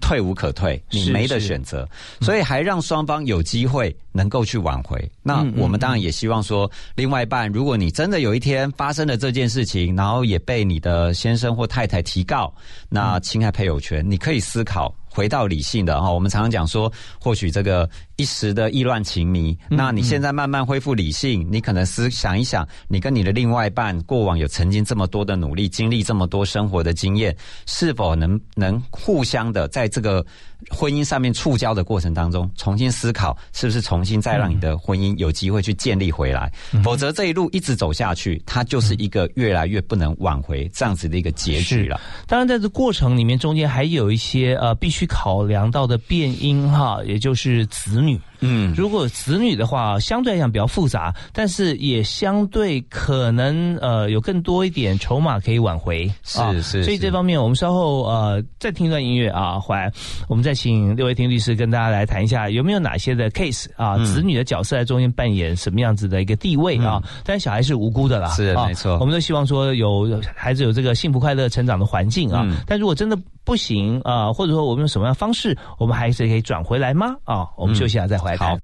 [0.00, 1.88] 退无可退，你没得选择，
[2.20, 5.10] 所以还让双方有机会能够去挽回。
[5.22, 12.52] 那我们当然也希望说，另外一半，如果你真的有一天发生了这件事情，然后也被你的先生或太太提告，
[12.88, 14.94] 那侵害配偶权，你可以思考。
[15.10, 17.88] 回到理性的哈，我们常常讲说，或许这个
[18.18, 27.34] 一时的意乱情迷，那你现在慢慢恢复理性，你可能思想一想，你跟你的另外一半过往有曾经这么多的努力，经历这么多生活的经验，
[27.66, 30.26] 是否能能互相的在这个。
[30.70, 36.52] 婚姻上面触礁的过程当中，重新思考是不是重新再让你的婚姻有机会去建立回来，
[36.82, 42.00] 否则这一路一直走下去，它就是一个越来越不能挽回这样子的一个结局了。
[42.26, 48.07] 当然，在这过程里面，中间还有一些呃必须考量到的变因哈，也就是子女。
[48.08, 48.27] You.
[48.40, 56.10] 嗯，如果子女的话，相对来讲比较复杂，但是也相对可能呃有更多一点筹码可以挽回。
[56.22, 59.90] 是是，所以这方面我们稍后呃再听一段音乐啊，回来
[60.28, 67.02] 我们再请六位听律师跟大家来谈一下有没有哪些的 case 啊，子女的角色在中间扮演什么样子的一个地位啊？
[67.24, 72.46] 但是小孩是无辜的啦，是没错，我们都希望说有孩子有这个幸福快乐成长的环境啊。
[72.66, 77.14] 但如果真的不行啊，或者说我们用什么样的方式，我们还是可以转回来吗？
[77.24, 78.60] 啊，我们休息下再回来谈。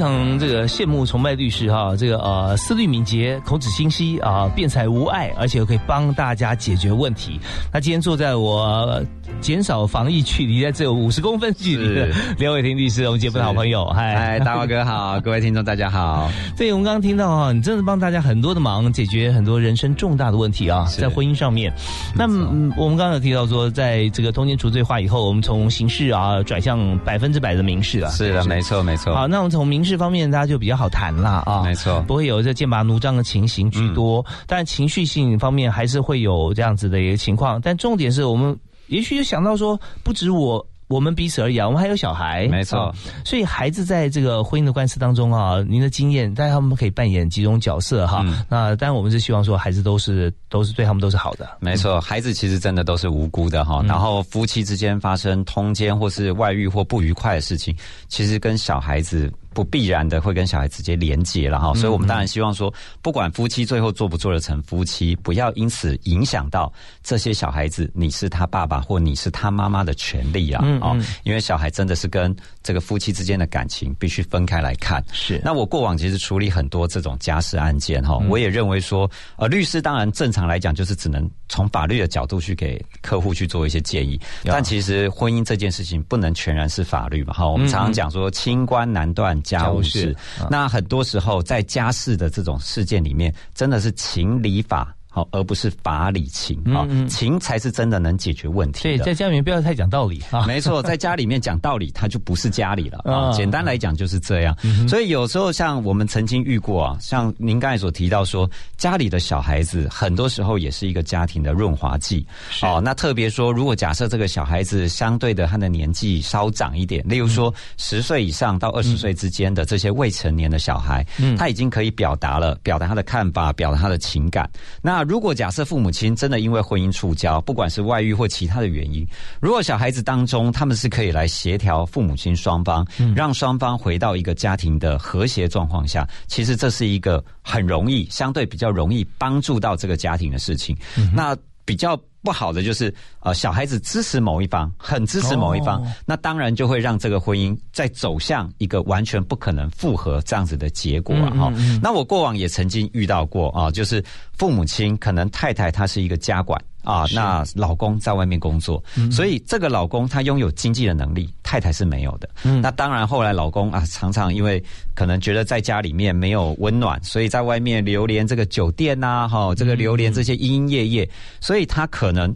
[0.00, 7.38] 常这个羡慕崇拜律师哈，这个呃思虑敏捷，口齿清晰啊，辩才无碍，而且又可以帮大家解决问题。
[7.70, 9.04] 那今天坐在我
[9.40, 16.30] 减少防疫距离在只有五十公分距离的刘伟霆律师，我们节目的好朋友，嗨，嗨，大华哥好， 各位听众大家好。
[16.56, 21.72] 对，我们刚刚听到啊，你真的帮大家很多的忙，解决很多人生重大的问题啊，在婚姻上面。
[22.14, 29.14] 那么我们刚刚有提到说，在这个通奸除罪化以后，我们从刑事啊转向百分之百的民事啊，是的，没错，没错。
[29.14, 29.26] 好。
[29.26, 37.60] 那我们从民事方面，大家就比较好谈了啊，没错，不会有这剑拔弩张的情形居多，但情绪性方面还是会有这样子的一个情况。
[37.62, 38.56] 但重点是我们
[38.90, 40.64] 也许就想到说，不止我。
[40.90, 42.92] 我们彼此而已啊，我们还有小孩，没错。
[43.24, 48.26] 所以孩子在这个婚姻的官司当中啊，您的经验，大家他们可以扮演几种角色哈。
[48.48, 51.48] 那当然，我们是希望说，孩子都是都是对他们都是好的。
[51.60, 53.84] 没错，孩子其实真的都是无辜的哈。
[53.86, 57.72] 然后夫妻之间发生通奸或是外遇或不愉快的事情，
[58.08, 59.32] 其实跟小孩子。
[59.52, 62.72] 不必然的会跟小孩直接连接了哈，所以我们当然希望说，
[63.02, 66.72] 不管夫妻最后做不做得成夫妻，不要因此影响到
[67.02, 75.04] 这些小孩子，你是他爸爸或你是他妈妈的权利啊，哦，因为小孩真的是跟这个夫妻之间的感情必须分开来看。
[75.12, 89.39] 是，那我过往其实处理很多这种家事案件哈，我也认为说，呃，律师当然正常来讲就是只能从法律的角度去给客户去做一些建议，但其实婚姻这件事情不能全然是法律嘛，哈，我们常常讲说清官难断。
[89.42, 90.16] 家务事，
[90.50, 94.94] 那很多时候在家事的这种事件里面，真的是情理法。
[95.10, 98.84] 好，而不是法理情啊，情才是真的能解决问题。
[98.84, 100.46] 对，在家里面不要太讲道理啊。
[100.48, 103.32] 没错，在家里面讲道理，它就不是家里了 啊。
[103.32, 104.56] 简单来讲就是这样。
[104.88, 112.24] 所以有时候像我们曾经遇过啊，像您刚才所提到说，家里的小孩子很多时候也是一个家庭的润滑剂。
[112.62, 121.04] 哦，那特别说，如果假设这个小孩子相对的他的年纪稍长一点，例如说十岁以上到二十岁之间的这些未成年的小孩，
[121.36, 124.48] 他已经可以表达了，表达他的看法，表达他的情感。
[124.80, 129.06] 那那如果假设父母亲真的因为婚姻触礁，不管是外遇或其他的原因，
[129.40, 132.86] 如果小孩子当中他们是可以来协调父母亲双方，
[133.16, 140.76] 让双方回到一个家庭的和谐状况下，其实这是一个很容易、相对比较容易帮助到这个家庭的事情。
[141.14, 141.34] 那
[141.64, 141.98] 比较。
[142.22, 151.30] 不好的就是，呃，小孩子支持某一方，很支持某一方，那当然就会让这个婚姻再走向一个完全不可能复合这样子的结果啊！
[151.30, 151.52] 哈，
[151.82, 154.04] 那我过往也曾经遇到过啊，就是
[154.36, 156.60] 父母亲可能太太她是一个家管。
[156.82, 162.28] 啊，那老公在外面工作，所以这个老公他拥有经济的能力，太太是没有的。
[162.60, 164.62] 那当然，后来老公啊，常常因为
[164.94, 171.10] 可能觉得在家里面没有温暖，所以在外面流连这个酒店呐，哈，这个流连这些莺莺夜夜，
[171.40, 172.34] 所以他可能。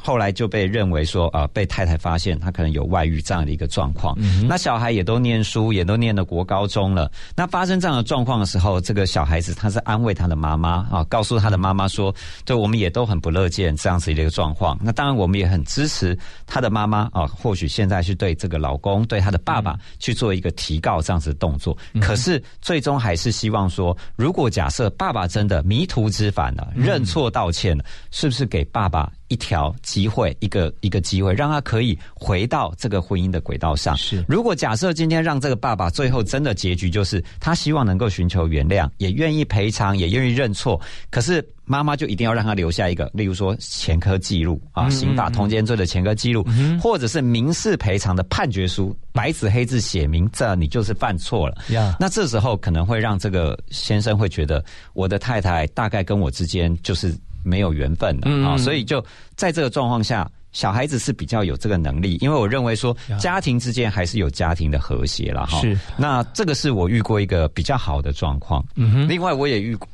[0.00, 4.16] 后来就被认为说啊，被太太发现他可能有外遇这样的一个状况。
[4.46, 7.10] 那小孩也都念书，也都念了国高中了。
[7.34, 14.78] 那发生这样的状况的时候，这个小孩子他是安慰他的妈妈啊，告诉他的妈妈说，对我们也都很不乐见这样子的一个状况。
[14.80, 16.16] 那当然我们也很支持
[16.46, 21.76] 他的妈妈啊，或许现在是对这个老公对他的爸爸去做一个提告这样子的动作。
[22.00, 29.10] 可是最终还是希望说，如果假设爸爸真的迷途知返了，认错道歉了，是不是给爸爸？
[29.28, 33.96] 一条机会，一个一个机会，让他可以回到这个婚姻的轨道上。
[33.96, 46.46] 是，如果假设今天让这个爸爸最后真的结局就是他希望能够寻求原谅，也愿意赔偿，也愿意认错，可是妈妈就一定要让他留下一个，例如说前科记录啊，刑法通奸罪的前科记录，
[46.80, 51.56] 或者是民事赔偿的判决书，白纸黑字写明这你就是犯错了。
[51.98, 57.12] 那这时候可能会让这个先生会觉得，我的太太大概跟我之间就是。
[57.46, 59.02] 没有缘分的啊，所以就
[59.36, 65.60] 在这个状况下，小孩子是比较有这个能力，因为我认为说家庭之间还是有家庭的和谐了哈。
[65.60, 68.64] 是，那这个是我遇过一个比较好的状况。
[68.74, 69.88] 嗯哼，另外我也遇过。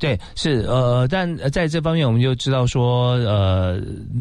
[0.00, 3.78] 对，是呃，但在这方面我们就知道说，呃，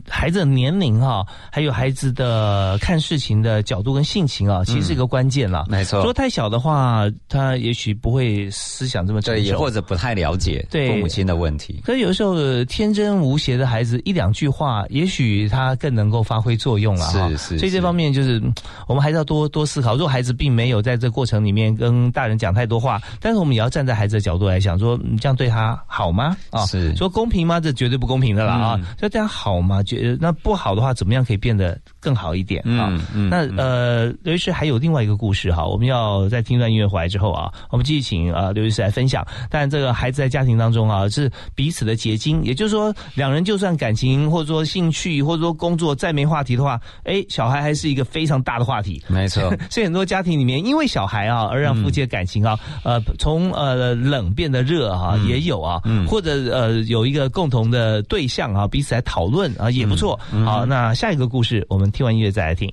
[0.09, 5.65] 孩子的年龄哈，还有孩子的看事情的角度跟性情啊，其实是一个关键了。
[5.69, 11.81] 没错，说太小的话，他也许不会思想这么成熟，也或者不太了解父母亲的问题。
[11.85, 17.29] 可是有时候天真无邪的孩子，一两句话，也许他更能够发挥作用了哈。
[17.29, 18.41] 是是，所以这方面就是
[18.85, 19.93] 我们还是要多多思考。
[19.93, 25.68] 如果孩子并没有在这过程里面跟大人讲太多话，但是我们也要站在孩子的角度来想，说这样对他。
[25.75, 26.35] 他好吗？
[26.49, 27.59] 啊，是说公平吗？
[27.59, 28.79] 这绝对不公平的啦啊！
[28.99, 29.81] 说对他好吗？
[29.83, 32.91] 觉得那不好的话，怎么样可以变得更好一点啊？
[33.29, 39.25] 那呃，刘医师还有另外一个故事哈，我们要在听段音乐回来之后啊，我们继续请啊刘医师来分享。
[39.49, 49.01] 但这个孩子在家庭当中啊，是彼此的结晶，也就是说，两人就算感情或者说兴趣或者说工作再没话题的话，哎，小孩还是一个非常大的话题。
[49.07, 60.19] 没错， 所以很多家庭里面因为小孩啊而让夫妻的感情啊，呃，从呃冷变得热哈，也有啊，或者呃有一个共同的对象啊，彼此来讨论啊，也不错。
[60.45, 62.71] 好，那下一个故事，我们听完音乐再来听。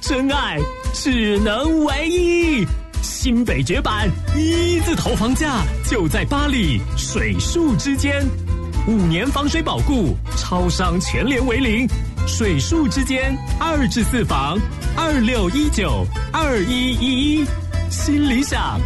[0.00, 0.58] 真爱
[0.94, 2.64] 只能唯一，
[3.02, 8.24] 新北绝版一字头房价就在巴黎水树之间，
[8.86, 11.86] 五年防水保固，超商全联为零，
[12.26, 14.58] 水树之间二至四房
[14.96, 17.46] 二六一九二一一一，
[17.90, 18.80] 新理想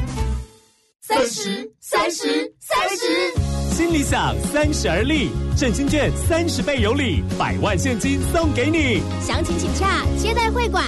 [1.02, 10.82] 三十三十三十，新理想三十而立，振兴券三十倍有礼，百万现金送给你，详情请洽接待会馆。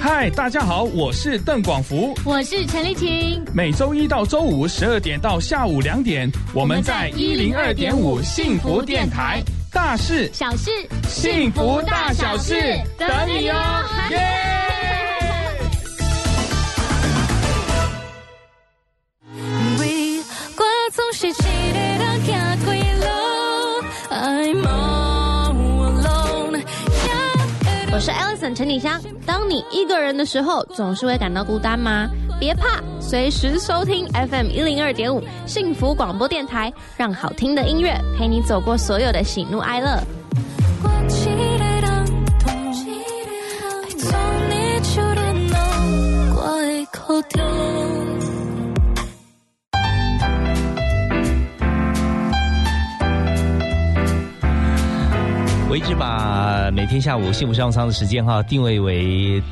[0.00, 3.44] 嗨，大家好，我是邓广福，我是陈丽婷。
[3.52, 9.42] 每周一到周五十二点到下午两点，我们在一零二点五幸福电台，
[9.72, 10.70] 大事小事
[11.08, 12.54] 幸福大小事
[12.96, 14.18] 等你哦，耶！
[28.54, 29.00] 陈礼香。
[29.26, 32.08] 当你一个人的时候，总是会感到孤单吗？
[32.40, 40.02] 别怕，随时收听 FM 一零二点五幸福广播电台，让好听的音乐陪你走过所有的喜怒哀乐。
[55.72, 59.42] 我一直把每天下午幸福商舱的时间哈定位为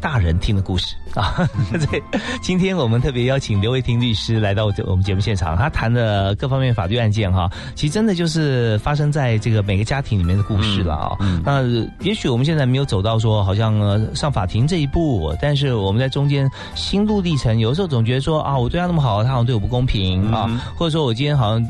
[0.00, 0.96] 大人听的故事。
[1.18, 1.48] 啊，
[1.90, 2.00] 对，
[2.40, 11.16] 今天我们特别邀请刘维婷律师来到我们节目现场，他谈的各方面法律案件哈，其实真的就是发生在这个每个家庭里面的故事了啊。
[11.44, 11.64] 那
[12.02, 21.68] 也许我们现在没有走到说好像上法庭这一步，但是我们在中间心路历程，有时候总觉得说啊，我对他那么好，他好像对我不公平啊，或者说我今天好像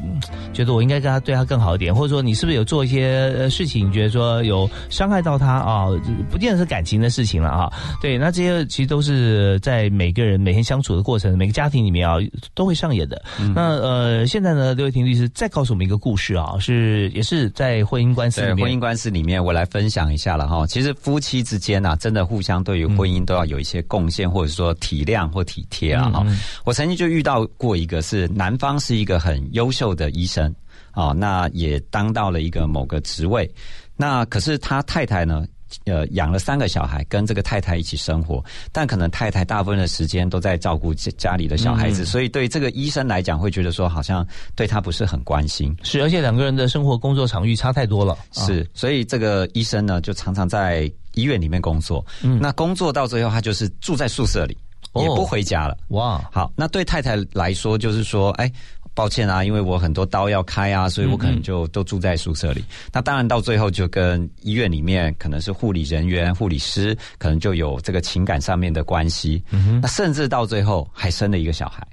[0.52, 5.86] 觉得我应该跟他对他更好一点，或者说你是不是有做一些事情，觉得说有伤害到他啊，
[6.30, 7.72] 不见得是感情的事情了啊。
[8.02, 9.37] 对，那这些其实都是。
[9.38, 12.16] 呃，在每个人每天相处的过程，每个家庭里面啊，
[12.54, 13.22] 都会上演的。
[13.54, 18.56] 那呃，现在呢，刘伟霆律师再告诉我们一个故事啊，是也是在婚姻官司里面。
[18.56, 20.66] 婚姻官司里面，我来分享一下了哈。
[20.66, 26.10] 其实夫妻之间啊，真的互相对于婚姻都要有一些贡献，或者说体谅或体贴啊。
[26.10, 26.26] 哈，
[26.64, 30.52] 我曾经就遇到过一个，是男方是一个很优秀的医生
[30.90, 33.48] 啊，那也当到了一个某个职位，
[33.96, 35.46] 那可是他太太呢？
[35.84, 38.42] 呃，养了三个小孩，跟这个太太一起生活，
[38.72, 45.76] 但可能太太大部分的时间都在照顾家里的小孩子，所以对这个医生来讲，会觉得说好像对他不是很关心。
[45.82, 48.16] 是，而且两个人的生活工作场域差太多了。
[48.32, 52.04] 是，所以这个医生呢，就常常在医院里面工作。
[52.22, 54.56] 嗯，那工作到最后，他就是住在宿舍里，
[54.94, 55.76] 也不回家了。
[55.88, 58.50] 哇，好，那对太太来说，就是说，哎。
[58.98, 62.64] 抱歉啊，因为我很多刀要开啊，所以我可能就都住在宿舍里。
[62.92, 69.40] 那当然到最后就跟医院里面可能是护理人员、护理师，可能就有这个情感上面的关系。
[69.80, 71.86] 那甚至到最后还生了一个小孩。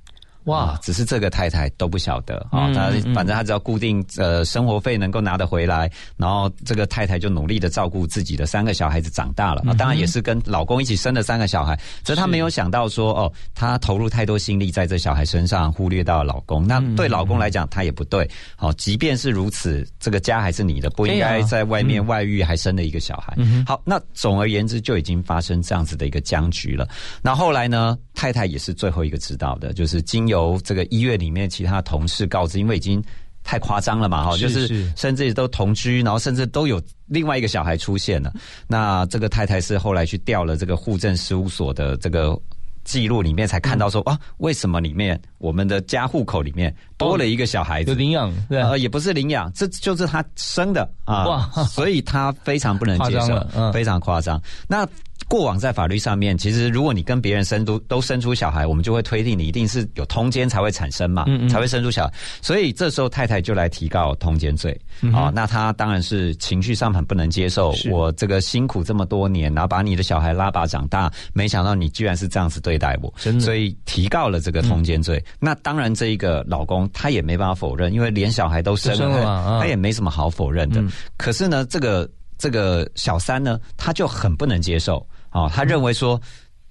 [0.45, 0.79] 哇！
[0.81, 16.67] 只是这个太太都不晓得啊，他反正他只要固定呃生活费能够拿得回来，然后这个太太就努力的照顾自己的三个小孩子长大了啊，当然也是跟老公一起生了三个小孩，只是她没有想到说哦，她投入太多心力在这小孩身上，忽略到老公。
[16.67, 18.29] 那对老公来讲，他也不对。
[18.55, 23.35] 好，即便是如此，这个家还是你的，不应该在外面外遇还生了一个小孩。
[23.65, 26.87] 好，那总而言之就已经发生这样子的一个僵局了。
[27.23, 30.34] 那后来呢，太太也是最后一个知道的，就是经由。
[30.35, 33.01] 由这个医院里面其他同事告知，因为已经
[33.43, 38.33] 太夸张了嘛，哈，就是甚至都同居，然后甚至都有另外一个小孩出现了。
[38.67, 42.37] 那这个太太是后来去调了这个户政事务所的这个
[42.83, 47.95] 记录里面，才看到说啊，为什么里面我们的家户口里面多了一个小孩子？
[47.95, 48.33] 领养？
[48.49, 51.63] 呃，也不是领养，这就是他生的啊，哇！
[51.65, 54.41] 所以他非常不能接受，非常夸张。
[54.67, 54.87] 那
[55.27, 62.13] 过往在法律上面，其实如果你跟别人生都都生出小孩，我们就会推定你一定是有通奸才会产生嘛，才会生出小孩。
[62.41, 64.79] 所以这时候太太就来提告通奸罪
[65.13, 65.31] 啊。
[65.33, 75.23] 那她当然是情绪上很不能接受，我这个辛苦这么多年，然后把你的小孩拉拔长大，没想到你居然是这样子对待我，所以提告了这个通奸罪。
[75.39, 80.83] 那当然这一个老公他也没办法否认，因为连小孩都生了，他也没什么好否认的。
[81.17, 82.07] 可是呢，这个
[82.37, 85.05] 这个小三呢，他就很不能接受。
[85.35, 86.19] 哦，他认为说，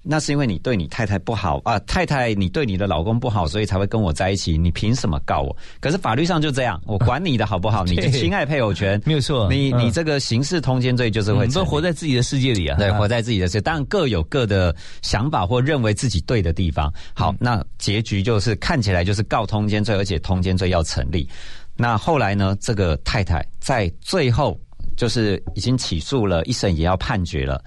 [0.01, 4.57] 那是因为你对你太太不好啊，太太你对你的老公不好，所以才会跟我在一起。
[4.57, 5.55] 你凭什么告我？
[5.79, 7.83] 可是法律上就这样， 我管你的好不好？
[7.83, 9.47] 你侵害配偶权，没有错。
[9.51, 16.91] 你你这个刑事通奸罪就是会都活在自己的世界里啊，对，活在自己的世界，当然各有各的想法或认为自己对的地方。
[17.13, 21.29] 好，那结局就是看起来就是告通奸罪，而且通奸罪要成立。
[21.77, 22.57] 那后来呢？
[22.61, 24.57] 这个太太在最后
[24.95, 27.61] 就是已经起诉了，一审也要判决了。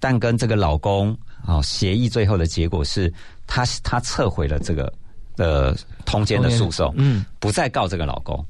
[0.00, 3.12] 但跟这个老公啊协议，最后的结果是
[3.46, 4.92] 他他撤回了这个
[5.36, 8.44] 的通奸的诉讼，嗯，不再告这个老公。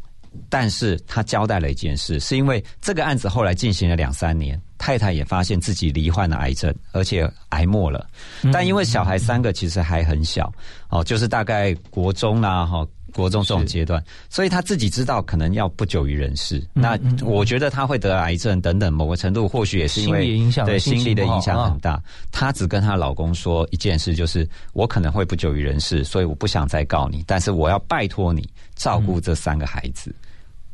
[0.49, 8.07] 但是他交代了一件事，是因为这个案子后来进行了两三年，太太也发现自己罹患了癌症，而且癌末了。
[8.53, 10.53] 但因为小孩三个其实还很小，
[10.89, 12.87] 哦，就是大概国中啦，哈。
[13.11, 16.63] 国中这种阶段，所以他自己知道可能要不久于人世。
[16.73, 22.03] 那我觉得他会得癌症等等，某个程度或许也是因为对心理的影响很大。
[22.33, 30.15] 她只跟她老公说一件事，就是我可能会不久于人世，所以我不想再告你，但是我要拜托你照顾这三个孩子。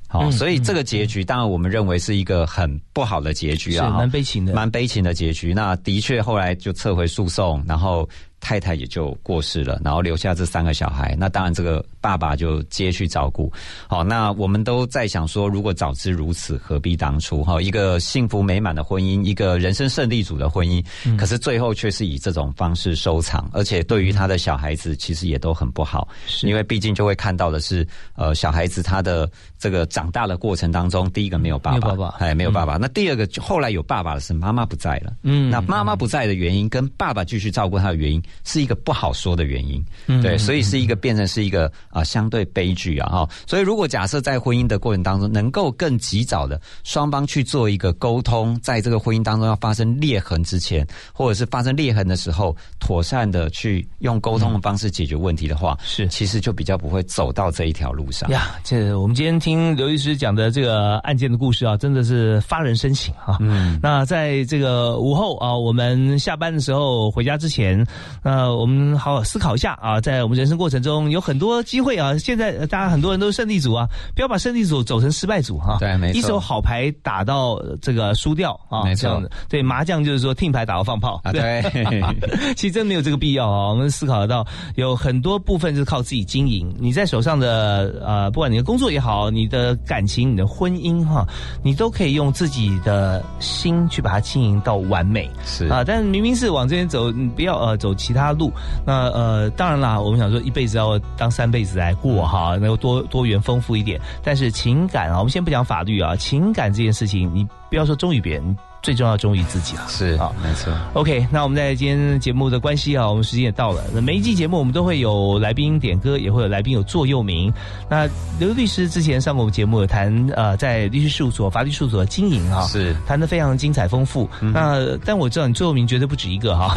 [0.08, 5.52] 好，所以这个结局当然我们认为是一个很不好的结局啊，蛮悲情的，蛮悲情的结局。
[5.52, 8.08] 那的确后来就撤回诉讼，然后。
[8.38, 11.16] 太太也就过世了，然后留下这三个小孩。
[11.18, 13.52] 那当然，这个爸爸就接去照顾。
[13.88, 17.42] 好，那我们都在想说，如果早知如此，何必当初？
[17.42, 20.80] 哈，一个幸福美满的婚姻，一个人生胜利组的婚姻，
[21.16, 26.06] 可是最后却是以这种方式收场，而且对于他的小孩子，其实也都很不好。
[26.42, 27.84] 因为毕竟就会看到的是，
[28.14, 29.28] 呃，小孩子他的
[29.58, 32.76] 这个长大的过程当中，第一个没有爸爸，哎，没有爸爸。
[32.76, 35.12] 那第二个后来有爸爸的是妈妈不在了。
[35.24, 38.22] 嗯，那妈妈不在的原因，跟爸爸继续照顾他的原因。
[38.44, 39.84] 是一个不好说的原因，
[40.22, 43.28] 对，所以是一个变成是一个啊相对悲剧啊哈。
[43.46, 58.56] 所以如果假设在婚姻的过程当中，能够更及早的双方去做一个沟通，在这个婚姻当中要发生裂痕之前，或者是发生裂痕的时候，妥善的去用沟通的方式解决问题的话，是其实就比较不会走到这一条路上呀。
[58.64, 63.38] 这我们今天听刘律师讲的这个案件的故事啊，真的是发人深省啊。
[63.40, 67.86] 嗯，那在这个午后啊，我们下班的时候回家之前。
[68.22, 72.18] 呃，我们好好思考一下啊，在我们人生过程中有很多机会啊。
[72.18, 75.76] 现在大家很多人都是胜利组啊，不要把胜利组走成失败组哈。
[75.78, 76.18] 对，没错。
[76.18, 79.22] 一手好牌打到这个输掉啊，没错。
[79.48, 81.30] 对，麻将就是说听牌打到放炮啊。
[81.30, 81.62] 对，
[82.56, 83.68] 其实真没有这个必要啊。
[83.68, 86.74] 我们思考得到有很多部分是靠自己经营。
[86.80, 91.24] 你在手上的呃，不管你的工作也好，你的感情、你的婚姻哈，
[91.62, 95.30] 你都可以用自己的心去把它经营到完美。
[95.44, 98.16] 是啊，但明明是往这边走，你不要呃走其。
[98.16, 98.50] 他路，
[98.86, 104.00] 那呃，当然啦，我们想说一辈子要当三辈子来过哈，能够多多元丰富一点。
[104.22, 108.56] 但是情感啊，我们先不讲法律啊，情感这件事情，你不要说忠于别人。
[108.86, 110.72] 最重要忠于自己了，是啊，没错。
[110.92, 113.82] OK，那我们在今天节目的关系啊，我们时间也到了。
[113.92, 117.52] 那每一季节目我们都会有来宾点歌，也会有来宾有座右铭。
[117.90, 118.08] 那
[118.38, 124.30] 刘律师之前上过我们节目，谈呃在律师事务所、法律事务所经营啊，是谈的非常精彩丰富。
[124.40, 126.76] 那但我知道你座右铭绝对不止一个哈。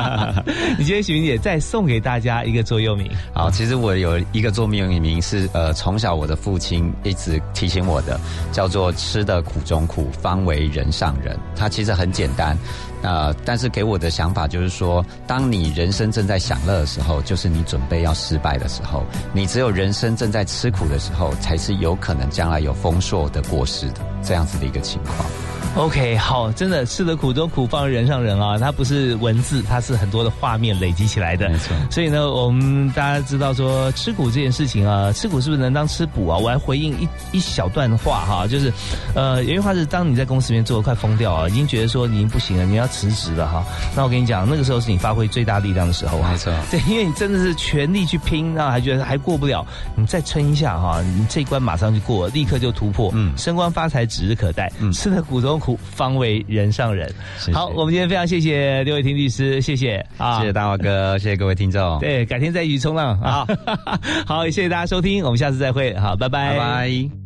[0.78, 3.10] 你今天许明姐再送给大家一个座右铭。
[3.34, 8.18] 好，其实我有一个座右铭是呃从小我的父亲一直提醒我的，
[8.50, 11.33] 叫做吃的苦中苦，方为人上人。
[11.56, 12.56] 它其实很简单，
[13.02, 25.43] 呃，但是给我的想法就是说，当你人生正在享乐的时候，就是你准备要失败的时候；你只有人生正在吃苦的时候，才是有可能将来有丰硕的果实的这样子的一个情况。
[25.76, 28.56] OK，好，真的吃的苦中苦，方人上人啊！
[28.56, 31.48] 它不是文字，它是很多的画面累积起来的。
[31.48, 31.74] 没错。
[31.90, 36.38] 所以呢，我们大家知道说吃苦这件事情啊，吃苦是不是能当吃补啊？
[36.38, 38.72] 我来回应一一小段话哈，就是，
[39.16, 43.64] 呃，有一句话是：当你在公司里面做的快疯掉啊，已经觉得说你已经不行了，你要辞职了哈。
[43.96, 46.22] 那我跟你讲，那个时候是你发挥最大力量的时候。
[46.22, 46.54] 没错。
[46.70, 49.66] 对，因为你真的是全力去拼，然后还觉得还过不了，
[49.96, 54.70] 你再撑一下哈，你这一关马上就过，立刻就突破，嗯，升官发财指日可待。
[54.78, 56.44] 嗯，吃的苦中苦，方为。
[56.46, 57.10] 人上人，
[57.52, 60.04] 好，我们今天非常谢谢刘伟霆律师，谢谢。
[60.18, 63.46] 啊，谢谢大华哥， 谢谢各位听众，对，改天再一起冲浪啊，
[64.26, 67.23] 好，谢谢大家收听，我们下次再会，好，拜拜，拜拜。